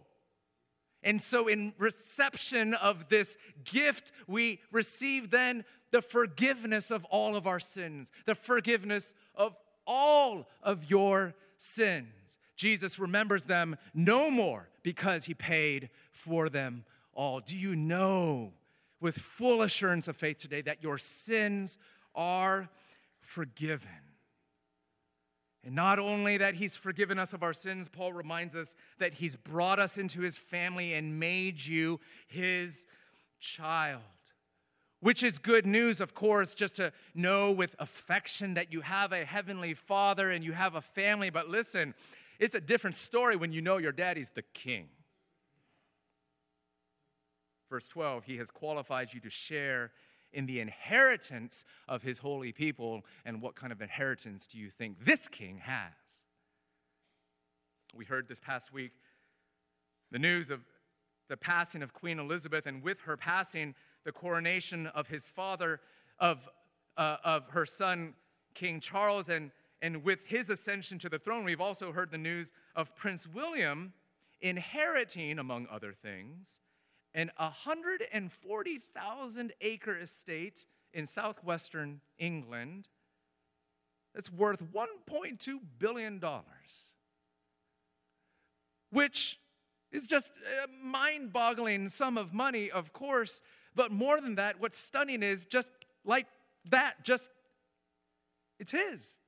And 1.04 1.20
so, 1.20 1.46
in 1.48 1.74
reception 1.78 2.74
of 2.74 3.08
this 3.08 3.36
gift, 3.62 4.10
we 4.26 4.60
receive 4.72 5.30
then 5.30 5.64
the 5.90 6.02
forgiveness 6.02 6.90
of 6.90 7.04
all 7.04 7.36
of 7.36 7.46
our 7.46 7.60
sins, 7.60 8.10
the 8.24 8.34
forgiveness 8.34 9.14
of 9.36 9.56
all 9.86 10.48
of 10.62 10.90
your 10.90 11.34
sins. 11.58 12.38
Jesus 12.56 12.98
remembers 12.98 13.44
them 13.44 13.76
no 13.92 14.30
more 14.30 14.68
because 14.82 15.24
he 15.26 15.34
paid 15.34 15.90
for 16.10 16.48
them 16.48 16.84
all. 17.12 17.40
Do 17.40 17.56
you 17.56 17.76
know 17.76 18.52
with 19.00 19.18
full 19.18 19.62
assurance 19.62 20.08
of 20.08 20.16
faith 20.16 20.38
today 20.38 20.62
that 20.62 20.82
your 20.82 20.98
sins 20.98 21.78
are 22.14 22.68
forgiven? 23.20 24.03
And 25.64 25.74
not 25.74 25.98
only 25.98 26.36
that 26.36 26.54
he's 26.54 26.76
forgiven 26.76 27.18
us 27.18 27.32
of 27.32 27.42
our 27.42 27.54
sins, 27.54 27.88
Paul 27.88 28.12
reminds 28.12 28.54
us 28.54 28.76
that 28.98 29.14
he's 29.14 29.34
brought 29.34 29.78
us 29.78 29.96
into 29.96 30.20
his 30.20 30.36
family 30.36 30.92
and 30.92 31.18
made 31.18 31.64
you 31.64 32.00
his 32.26 32.86
child. 33.40 34.02
Which 35.00 35.22
is 35.22 35.38
good 35.38 35.66
news, 35.66 36.00
of 36.00 36.14
course, 36.14 36.54
just 36.54 36.76
to 36.76 36.92
know 37.14 37.50
with 37.50 37.74
affection 37.78 38.54
that 38.54 38.72
you 38.72 38.82
have 38.82 39.12
a 39.12 39.24
heavenly 39.24 39.72
father 39.74 40.30
and 40.30 40.44
you 40.44 40.52
have 40.52 40.74
a 40.74 40.80
family. 40.82 41.30
But 41.30 41.48
listen, 41.48 41.94
it's 42.38 42.54
a 42.54 42.60
different 42.60 42.96
story 42.96 43.36
when 43.36 43.52
you 43.52 43.62
know 43.62 43.78
your 43.78 43.92
daddy's 43.92 44.30
the 44.30 44.42
king. 44.54 44.88
Verse 47.70 47.88
12, 47.88 48.24
he 48.24 48.36
has 48.36 48.50
qualified 48.50 49.12
you 49.14 49.20
to 49.20 49.30
share 49.30 49.92
in 50.34 50.46
the 50.46 50.60
inheritance 50.60 51.64
of 51.88 52.02
his 52.02 52.18
holy 52.18 52.52
people. 52.52 53.02
And 53.24 53.40
what 53.40 53.54
kind 53.54 53.72
of 53.72 53.80
inheritance 53.80 54.46
do 54.46 54.58
you 54.58 54.70
think 54.70 55.04
this 55.04 55.28
king 55.28 55.58
has? 55.58 55.92
We 57.94 58.04
heard 58.04 58.28
this 58.28 58.40
past 58.40 58.72
week 58.72 58.92
the 60.10 60.18
news 60.18 60.50
of 60.50 60.60
the 61.28 61.36
passing 61.36 61.82
of 61.82 61.92
Queen 61.92 62.18
Elizabeth, 62.18 62.66
and 62.66 62.82
with 62.82 63.00
her 63.00 63.16
passing, 63.16 63.74
the 64.04 64.12
coronation 64.12 64.86
of 64.88 65.08
his 65.08 65.28
father, 65.28 65.80
of, 66.18 66.48
uh, 66.96 67.16
of 67.24 67.48
her 67.48 67.64
son, 67.64 68.14
King 68.54 68.78
Charles, 68.78 69.28
and, 69.28 69.50
and 69.80 70.04
with 70.04 70.20
his 70.26 70.50
ascension 70.50 70.98
to 70.98 71.08
the 71.08 71.18
throne, 71.18 71.44
we've 71.44 71.60
also 71.60 71.92
heard 71.92 72.10
the 72.10 72.18
news 72.18 72.52
of 72.76 72.94
Prince 72.94 73.26
William 73.26 73.92
inheriting, 74.40 75.38
among 75.38 75.66
other 75.70 75.92
things, 75.92 76.60
an 77.14 77.30
140,000 77.36 79.52
acre 79.60 79.98
estate 79.98 80.66
in 80.92 81.06
southwestern 81.06 82.00
England 82.18 82.88
that's 84.14 84.32
worth 84.32 84.62
$1.2 84.72 85.60
billion, 85.78 86.20
which 88.90 89.38
is 89.90 90.06
just 90.06 90.32
uh, 90.32 90.64
a 90.64 90.68
mind 90.84 91.32
boggling 91.32 91.88
sum 91.88 92.18
of 92.18 92.32
money, 92.32 92.70
of 92.70 92.92
course. 92.92 93.42
But 93.74 93.90
more 93.90 94.20
than 94.20 94.36
that, 94.36 94.60
what's 94.60 94.78
stunning 94.78 95.22
is 95.22 95.46
just 95.46 95.72
like 96.04 96.26
that, 96.70 97.04
just 97.04 97.30
it's 98.58 98.72
his. 98.72 99.18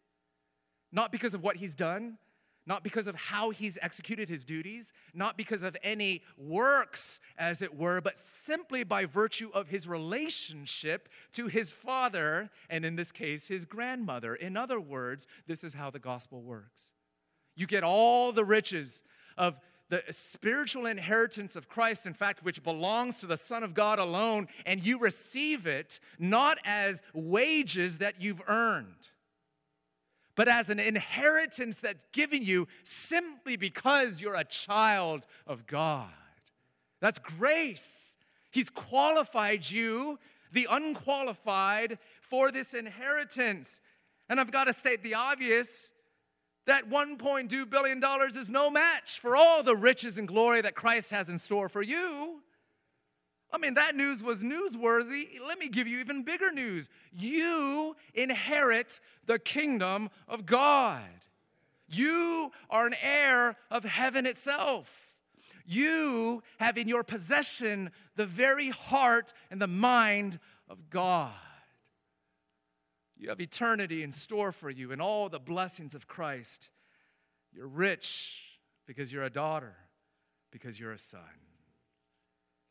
Not 0.93 1.11
because 1.11 1.34
of 1.34 1.43
what 1.43 1.57
he's 1.57 1.74
done, 1.74 2.18
not 2.66 2.82
because 2.82 3.06
of 3.06 3.14
how 3.14 3.50
he's 3.50 3.78
executed 3.80 4.28
his 4.28 4.44
duties, 4.44 4.92
not 5.14 5.36
because 5.36 5.62
of 5.62 5.76
any 5.82 6.22
works, 6.36 7.20
as 7.38 7.62
it 7.62 7.76
were, 7.76 8.00
but 8.00 8.18
simply 8.18 8.82
by 8.82 9.04
virtue 9.04 9.50
of 9.54 9.68
his 9.68 9.86
relationship 9.86 11.08
to 11.32 11.46
his 11.46 11.72
father, 11.72 12.50
and 12.68 12.84
in 12.84 12.96
this 12.96 13.12
case, 13.12 13.46
his 13.46 13.64
grandmother. 13.64 14.34
In 14.34 14.56
other 14.56 14.80
words, 14.80 15.26
this 15.46 15.62
is 15.62 15.74
how 15.74 15.90
the 15.90 15.98
gospel 15.98 16.42
works. 16.42 16.90
You 17.54 17.66
get 17.66 17.84
all 17.84 18.32
the 18.32 18.44
riches 18.44 19.02
of 19.38 19.58
the 19.88 20.02
spiritual 20.10 20.86
inheritance 20.86 21.54
of 21.54 21.68
Christ, 21.68 22.06
in 22.06 22.14
fact, 22.14 22.42
which 22.42 22.64
belongs 22.64 23.20
to 23.20 23.26
the 23.26 23.36
Son 23.36 23.62
of 23.62 23.72
God 23.72 24.00
alone, 24.00 24.48
and 24.66 24.84
you 24.84 24.98
receive 24.98 25.66
it 25.66 26.00
not 26.18 26.58
as 26.64 27.02
wages 27.14 27.98
that 27.98 28.20
you've 28.20 28.42
earned 28.48 29.10
but 30.37 30.49
as 30.49 30.70
an 30.70 30.78
inheritance 30.78 31.78
that's 31.78 32.07
given 32.12 32.43
you 32.43 32.68
simply 32.84 33.57
because 33.57 34.20
you're 34.20 34.37
a 34.37 34.45
child 34.45 35.26
of 35.47 35.66
God. 35.66 36.11
That's 37.01 37.18
grace. 37.18 38.16
He's 38.51 38.70
qualified 38.70 39.68
you, 39.68 40.18
the 40.53 40.68
unqualified, 40.70 41.99
for 42.20 42.53
this 42.53 42.74
inheritance. 42.74 43.80
And 44.28 44.39
I've 44.39 44.53
got 44.53 44.64
to 44.64 44.72
state 44.72 45.03
the 45.03 45.14
obvious 45.14 45.93
that 46.66 46.91
$1.2 46.91 47.70
billion 47.70 48.03
is 48.28 48.51
no 48.51 48.70
match 48.70 49.20
for 49.20 49.37
all 49.37 49.62
the 49.62 49.76
riches 49.76 50.18
and 50.18 50.28
glory 50.28 50.61
that 50.61 50.74
Christ 50.74 51.11
has 51.12 51.28
in 51.28 51.39
store 51.39 51.68
for 51.68 51.82
you. 51.82 52.43
I 53.57 53.59
mean, 53.59 53.74
that 53.74 53.96
news 53.96 54.22
was 54.22 54.44
newsworthy. 54.44 55.40
Let 55.40 55.59
me 55.59 55.68
give 55.68 55.88
you 55.88 56.00
even 56.00 56.24
bigger 56.24 56.52
news. 56.52 56.90
You 57.11 57.96
inherit 58.12 59.00
the 59.24 59.38
kingdom 59.38 60.11
of 60.28 60.44
God. 60.44 61.00
You 61.88 62.52
are 62.68 62.86
an 62.86 62.94
heir 63.00 63.57
of 63.70 63.84
heaven 63.84 64.26
itself. 64.26 65.14
You 65.64 66.42
have 66.59 66.76
in 66.76 66.86
your 66.86 67.02
possession 67.02 67.92
the 68.14 68.26
very 68.26 68.68
heart 68.68 69.32
and 69.50 69.59
the 69.59 69.66
mind 69.66 70.38
of 70.68 70.90
God. 70.90 71.32
You 73.16 73.30
have 73.30 73.40
eternity 73.40 74.02
in 74.02 74.12
store 74.12 74.52
for 74.52 74.68
you 74.68 74.92
and 74.92 75.00
all 75.00 75.30
the 75.30 75.40
blessings 75.40 75.94
of 75.94 76.07
Christ. 76.07 76.68
You're 77.54 77.68
rich 77.68 78.38
because 78.86 79.11
you're 79.11 79.24
a 79.24 79.30
daughter, 79.30 79.74
because 80.50 80.78
you're 80.78 80.92
a 80.92 80.98
son. 80.98 81.22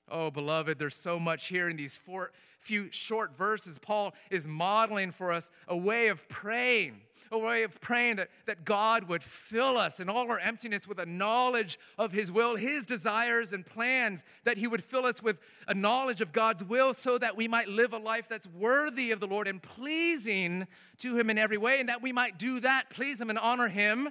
Oh, 0.09 0.29
beloved, 0.29 0.77
there's 0.77 0.95
so 0.95 1.19
much 1.19 1.47
here 1.47 1.67
in 1.67 1.77
these 1.77 1.97
four, 1.97 2.31
few 2.59 2.91
short 2.91 3.35
verses. 3.35 3.79
Paul 3.79 4.13
is 4.29 4.47
modeling 4.47 5.11
for 5.11 5.31
us 5.31 5.51
a 5.67 5.75
way 5.75 6.09
of 6.09 6.27
praying, 6.29 7.01
a 7.31 7.39
way 7.39 7.63
of 7.63 7.81
praying 7.81 8.17
that, 8.17 8.29
that 8.45 8.65
God 8.65 9.05
would 9.09 9.23
fill 9.23 9.77
us 9.77 9.99
in 9.99 10.07
all 10.07 10.29
our 10.29 10.37
emptiness 10.37 10.87
with 10.87 10.99
a 10.99 11.07
knowledge 11.07 11.79
of 11.97 12.11
His 12.11 12.31
will, 12.31 12.55
His 12.55 12.85
desires 12.85 13.51
and 13.51 13.65
plans, 13.65 14.23
that 14.43 14.57
He 14.57 14.67
would 14.67 14.83
fill 14.83 15.07
us 15.07 15.23
with 15.23 15.39
a 15.67 15.73
knowledge 15.73 16.21
of 16.21 16.31
God's 16.31 16.63
will 16.63 16.93
so 16.93 17.17
that 17.17 17.35
we 17.35 17.47
might 17.47 17.67
live 17.67 17.93
a 17.93 17.97
life 17.97 18.27
that's 18.29 18.47
worthy 18.47 19.09
of 19.11 19.19
the 19.19 19.27
Lord 19.27 19.47
and 19.47 19.61
pleasing 19.61 20.67
to 20.99 21.17
Him 21.17 21.31
in 21.31 21.39
every 21.39 21.57
way, 21.57 21.79
and 21.79 21.89
that 21.89 22.03
we 22.03 22.11
might 22.11 22.37
do 22.37 22.59
that, 22.59 22.91
please 22.91 23.19
Him, 23.19 23.31
and 23.31 23.39
honor 23.39 23.69
Him 23.69 24.09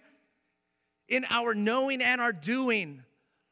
in 1.08 1.24
our 1.30 1.54
knowing 1.54 2.02
and 2.02 2.20
our 2.20 2.32
doing 2.32 3.04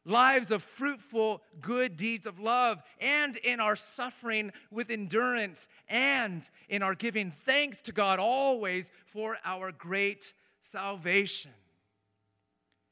lives 0.04 0.50
of 0.50 0.62
fruitful 0.62 1.42
good 1.60 1.96
deeds 1.96 2.26
of 2.26 2.40
love, 2.40 2.82
and 3.00 3.36
in 3.38 3.60
our 3.60 3.76
suffering 3.76 4.52
with 4.70 4.90
endurance, 4.90 5.68
and 5.88 6.48
in 6.68 6.82
our 6.82 6.94
giving 6.94 7.32
thanks 7.44 7.80
to 7.82 7.92
God 7.92 8.18
always 8.18 8.90
for 9.06 9.38
our 9.44 9.72
great 9.72 10.34
salvation. 10.60 11.52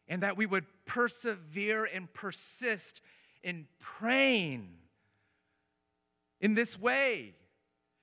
And 0.08 0.22
that 0.22 0.36
we 0.36 0.46
would 0.46 0.66
persevere 0.86 1.88
and 1.92 2.12
persist 2.12 3.00
in 3.42 3.66
praying 3.78 4.68
in 6.40 6.54
this 6.54 6.78
way. 6.78 7.34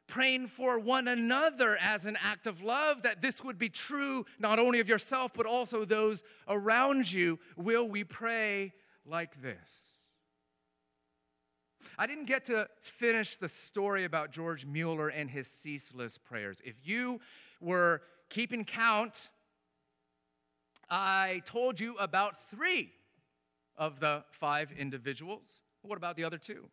Praying 0.07 0.47
for 0.47 0.79
one 0.79 1.09
another 1.09 1.77
as 1.81 2.05
an 2.05 2.17
act 2.23 2.47
of 2.47 2.61
love, 2.61 3.03
that 3.03 3.21
this 3.21 3.43
would 3.43 3.57
be 3.57 3.67
true 3.67 4.25
not 4.39 4.57
only 4.57 4.79
of 4.79 4.87
yourself, 4.87 5.33
but 5.35 5.45
also 5.45 5.83
those 5.83 6.23
around 6.47 7.11
you. 7.11 7.37
Will 7.57 7.89
we 7.89 8.05
pray 8.05 8.71
like 9.07 9.41
this. 9.41 10.01
I 11.97 12.05
didn't 12.05 12.25
get 12.25 12.45
to 12.45 12.67
finish 12.81 13.37
the 13.37 13.49
story 13.49 14.03
about 14.03 14.31
George 14.31 14.65
Mueller 14.65 15.09
and 15.09 15.29
his 15.29 15.47
ceaseless 15.47 16.17
prayers. 16.17 16.61
If 16.63 16.75
you 16.83 17.19
were 17.59 18.01
keeping 18.29 18.65
count, 18.65 19.29
I 20.89 21.41
told 21.45 21.79
you 21.79 21.95
about 21.97 22.49
three 22.49 22.91
of 23.77 23.99
the 23.99 24.23
five 24.31 24.71
individuals. 24.71 25.61
What 25.81 25.97
about 25.97 26.15
the 26.15 26.23
other 26.23 26.37
two? 26.37 26.69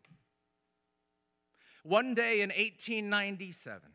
One 1.83 2.15
day 2.15 2.41
in 2.41 2.49
1897, 2.49 3.89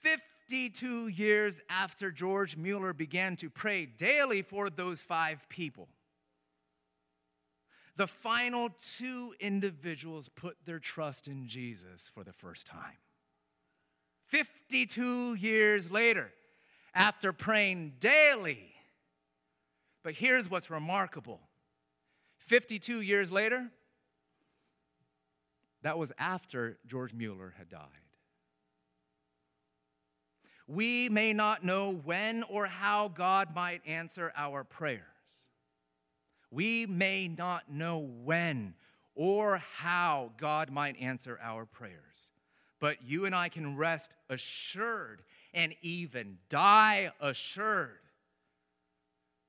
52 0.00 1.08
years 1.08 1.62
after 1.70 2.10
George 2.10 2.56
Mueller 2.56 2.92
began 2.92 3.36
to 3.36 3.48
pray 3.48 3.86
daily 3.86 4.42
for 4.42 4.68
those 4.68 5.00
five 5.00 5.48
people, 5.48 5.88
the 7.96 8.06
final 8.06 8.70
two 8.96 9.34
individuals 9.40 10.28
put 10.28 10.56
their 10.64 10.78
trust 10.78 11.28
in 11.28 11.48
Jesus 11.48 12.10
for 12.14 12.24
the 12.24 12.32
first 12.32 12.66
time. 12.66 12.98
52 14.26 15.34
years 15.34 15.90
later, 15.90 16.32
after 16.94 17.32
praying 17.32 17.94
daily. 18.00 18.72
But 20.02 20.14
here's 20.14 20.50
what's 20.50 20.70
remarkable 20.70 21.40
52 22.38 23.00
years 23.00 23.32
later, 23.32 23.70
that 25.82 25.98
was 25.98 26.12
after 26.18 26.78
George 26.86 27.12
Mueller 27.12 27.54
had 27.58 27.68
died. 27.68 27.88
We 30.68 31.08
may 31.08 31.32
not 31.32 31.64
know 31.64 31.92
when 31.92 32.42
or 32.44 32.66
how 32.66 33.08
God 33.08 33.54
might 33.54 33.82
answer 33.86 34.32
our 34.36 34.64
prayers. 34.64 35.02
We 36.56 36.86
may 36.86 37.28
not 37.28 37.70
know 37.70 37.98
when 37.98 38.72
or 39.14 39.58
how 39.58 40.32
God 40.38 40.70
might 40.70 40.98
answer 40.98 41.38
our 41.42 41.66
prayers, 41.66 42.32
but 42.80 43.02
you 43.04 43.26
and 43.26 43.34
I 43.34 43.50
can 43.50 43.76
rest 43.76 44.10
assured 44.30 45.22
and 45.52 45.74
even 45.82 46.38
die 46.48 47.12
assured 47.20 47.98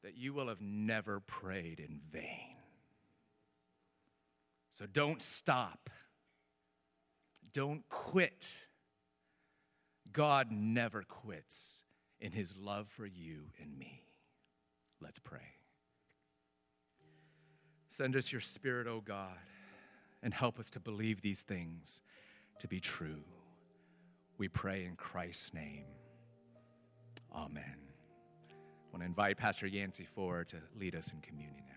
that 0.04 0.18
you 0.18 0.34
will 0.34 0.50
have 0.50 0.60
never 0.60 1.22
prayed 1.22 1.80
in 1.80 2.02
vain. 2.12 2.58
So 4.72 4.86
don't 4.86 5.22
stop. 5.22 5.90
Don't 7.54 7.88
quit. 7.88 8.50
God 10.12 10.52
never 10.52 11.04
quits 11.04 11.84
in 12.20 12.34
his 12.34 12.58
love 12.58 12.90
for 12.90 13.06
you 13.06 13.44
and 13.62 13.78
me. 13.78 14.04
Let's 15.00 15.20
pray. 15.20 15.57
Send 17.98 18.16
us 18.16 18.32
your 18.32 18.42
Spirit, 18.42 18.86
O 18.86 19.02
God, 19.04 19.40
and 20.22 20.32
help 20.32 20.60
us 20.60 20.70
to 20.70 20.80
believe 20.80 21.20
these 21.20 21.42
things 21.42 22.04
to 22.60 22.68
be 22.68 22.80
true. 22.80 23.24
We 24.38 24.50
pray 24.50 24.86
in 24.86 24.96
Christ's 24.96 25.52
name. 25.52 25.86
Amen. 27.34 27.64
I 28.52 28.54
want 28.92 29.02
to 29.02 29.06
invite 29.08 29.38
Pastor 29.38 29.66
Yancey 29.66 30.04
forward 30.04 30.48
to 30.50 30.58
lead 30.80 30.94
us 30.94 31.12
in 31.12 31.22
communion 31.22 31.64
now. 31.68 31.77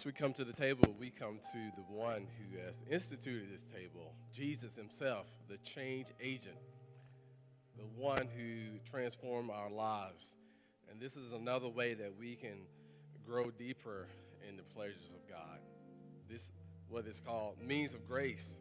As 0.00 0.06
we 0.06 0.12
come 0.12 0.32
to 0.32 0.46
the 0.46 0.54
table, 0.54 0.96
we 0.98 1.10
come 1.10 1.40
to 1.52 1.58
the 1.76 1.82
one 1.94 2.26
who 2.38 2.58
has 2.64 2.78
instituted 2.90 3.52
this 3.52 3.64
table, 3.64 4.14
Jesus 4.32 4.74
himself, 4.74 5.26
the 5.46 5.58
change 5.58 6.06
agent, 6.22 6.56
the 7.76 7.84
one 8.02 8.26
who 8.34 8.78
transformed 8.90 9.50
our 9.50 9.68
lives. 9.68 10.38
And 10.90 10.98
this 10.98 11.18
is 11.18 11.32
another 11.32 11.68
way 11.68 11.92
that 11.92 12.16
we 12.18 12.34
can 12.34 12.60
grow 13.26 13.50
deeper 13.50 14.06
in 14.48 14.56
the 14.56 14.62
pleasures 14.62 15.10
of 15.14 15.28
God. 15.28 15.58
This 16.30 16.50
what 16.88 17.06
is 17.06 17.20
called 17.20 17.60
means 17.60 17.92
of 17.92 18.08
grace, 18.08 18.58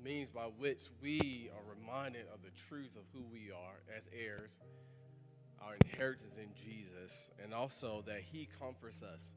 a 0.00 0.04
means 0.04 0.30
by 0.30 0.44
which 0.58 0.84
we 1.02 1.50
are 1.56 1.74
reminded 1.76 2.26
of 2.32 2.44
the 2.44 2.56
truth 2.68 2.94
of 2.94 3.02
who 3.12 3.24
we 3.32 3.50
are 3.50 3.96
as 3.96 4.08
heirs, 4.16 4.60
our 5.60 5.74
inheritance 5.82 6.36
in 6.36 6.54
Jesus, 6.54 7.32
and 7.42 7.52
also 7.52 8.04
that 8.06 8.20
he 8.20 8.48
comforts 8.60 9.02
us 9.02 9.34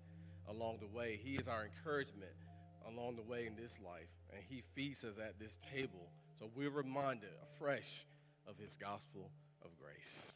along 0.49 0.79
the 0.79 0.87
way. 0.87 1.19
He 1.21 1.35
is 1.35 1.47
our 1.47 1.65
encouragement 1.65 2.31
along 2.87 3.15
the 3.15 3.23
way 3.23 3.45
in 3.45 3.55
this 3.55 3.79
life, 3.79 4.09
and 4.33 4.41
He 4.47 4.63
feeds 4.73 5.03
us 5.05 5.19
at 5.19 5.39
this 5.39 5.57
table. 5.73 6.11
So 6.39 6.49
we're 6.55 6.69
reminded 6.69 7.29
afresh 7.55 8.05
of 8.47 8.57
His 8.57 8.75
gospel 8.75 9.31
of 9.63 9.69
grace. 9.77 10.35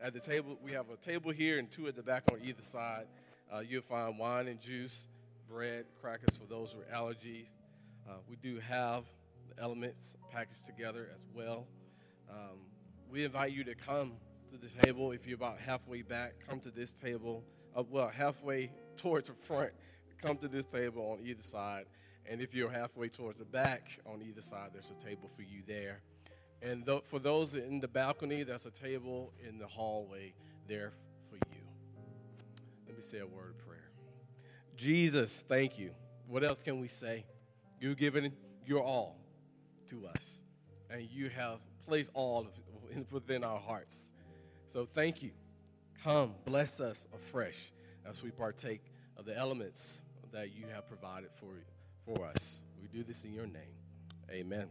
At 0.00 0.14
the 0.14 0.20
table, 0.20 0.58
we 0.62 0.72
have 0.72 0.86
a 0.90 0.96
table 0.96 1.30
here 1.30 1.58
and 1.58 1.70
two 1.70 1.86
at 1.86 1.94
the 1.94 2.02
back 2.02 2.24
on 2.32 2.40
either 2.42 2.62
side. 2.62 3.06
Uh, 3.52 3.60
you'll 3.60 3.82
find 3.82 4.18
wine 4.18 4.48
and 4.48 4.60
juice, 4.60 5.06
bread, 5.48 5.84
crackers 6.00 6.38
for 6.38 6.46
those 6.46 6.74
with 6.74 6.90
allergies. 6.90 7.48
Uh, 8.08 8.14
we 8.28 8.36
do 8.36 8.58
have 8.60 9.04
the 9.48 9.62
elements 9.62 10.16
packaged 10.32 10.64
together 10.64 11.08
as 11.14 11.26
well. 11.34 11.66
Um, 12.30 12.60
we 13.10 13.24
invite 13.24 13.52
you 13.52 13.64
to 13.64 13.74
come 13.74 14.12
to 14.50 14.56
the 14.56 14.68
table. 14.82 15.12
If 15.12 15.26
you're 15.26 15.36
about 15.36 15.58
halfway 15.58 16.02
back, 16.02 16.34
come 16.48 16.60
to 16.60 16.70
this 16.70 16.92
table. 16.92 17.44
Uh, 17.76 17.82
well, 17.88 18.08
halfway 18.08 18.70
towards 19.00 19.28
the 19.28 19.34
front, 19.34 19.72
come 20.22 20.36
to 20.38 20.48
this 20.48 20.66
table 20.66 21.02
on 21.12 21.26
either 21.26 21.42
side. 21.42 21.86
And 22.26 22.40
if 22.40 22.54
you're 22.54 22.70
halfway 22.70 23.08
towards 23.08 23.38
the 23.38 23.44
back, 23.44 23.98
on 24.06 24.22
either 24.22 24.42
side, 24.42 24.70
there's 24.72 24.90
a 24.90 25.04
table 25.04 25.28
for 25.34 25.42
you 25.42 25.62
there. 25.66 26.02
And 26.62 26.84
th- 26.84 27.02
for 27.06 27.18
those 27.18 27.54
in 27.54 27.80
the 27.80 27.88
balcony, 27.88 28.42
there's 28.42 28.66
a 28.66 28.70
table 28.70 29.32
in 29.48 29.58
the 29.58 29.66
hallway 29.66 30.34
there 30.66 30.92
for 31.28 31.36
you. 31.36 31.62
Let 32.86 32.96
me 32.96 33.02
say 33.02 33.18
a 33.18 33.26
word 33.26 33.50
of 33.50 33.66
prayer. 33.66 33.90
Jesus, 34.76 35.44
thank 35.48 35.78
you. 35.78 35.92
What 36.28 36.44
else 36.44 36.62
can 36.62 36.80
we 36.80 36.88
say? 36.88 37.24
You've 37.80 37.96
given 37.96 38.32
your 38.66 38.82
all 38.82 39.16
to 39.88 40.06
us, 40.06 40.42
and 40.90 41.02
you 41.02 41.30
have 41.30 41.58
placed 41.86 42.10
all 42.12 42.46
within 43.10 43.42
our 43.42 43.58
hearts. 43.58 44.12
So 44.66 44.86
thank 44.86 45.22
you. 45.22 45.30
Come, 46.04 46.34
bless 46.44 46.80
us 46.80 47.08
afresh 47.14 47.72
as 48.08 48.22
we 48.22 48.30
partake 48.30 48.89
of 49.20 49.26
the 49.26 49.36
elements 49.36 50.00
that 50.32 50.56
you 50.56 50.64
have 50.74 50.88
provided 50.88 51.28
for, 51.36 51.52
for 52.06 52.24
us. 52.24 52.64
We 52.80 52.88
do 52.88 53.04
this 53.04 53.26
in 53.26 53.34
your 53.34 53.46
name. 53.46 53.76
Amen. 54.30 54.68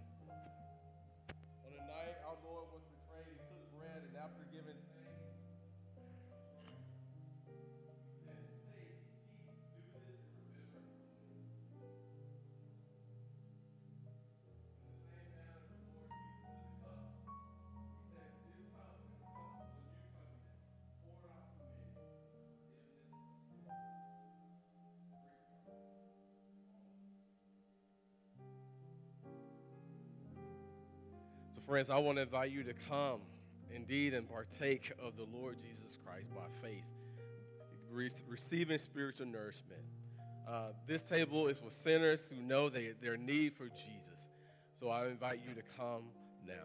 Friends, 31.70 31.91
I 31.91 31.99
want 31.99 32.15
to 32.15 32.24
invite 32.24 32.49
you 32.49 32.63
to 32.63 32.74
come 32.89 33.22
indeed 33.72 34.15
and 34.15 34.28
partake 34.28 34.91
of 34.99 35.15
the 35.17 35.26
Lord 35.26 35.59
Jesus 35.59 35.99
Christ 36.03 36.34
by 36.34 36.47
faith, 36.67 36.84
re- 37.91 38.09
receiving 38.28 38.80
spiritual 38.80 39.28
nourishment. 39.28 39.84
Uh, 40.47 40.70
this 40.88 41.03
table 41.03 41.47
is 41.47 41.59
for 41.59 41.70
sinners 41.70 42.28
who 42.28 42.41
know 42.41 42.70
they, 42.70 42.93
their 43.03 43.17
need 43.17 43.53
for 43.53 43.67
Jesus. 43.67 44.30
So 44.80 44.89
I 44.89 45.09
invite 45.09 45.41
you 45.47 45.53
to 45.53 45.61
come 45.78 46.05
now. 46.43 46.55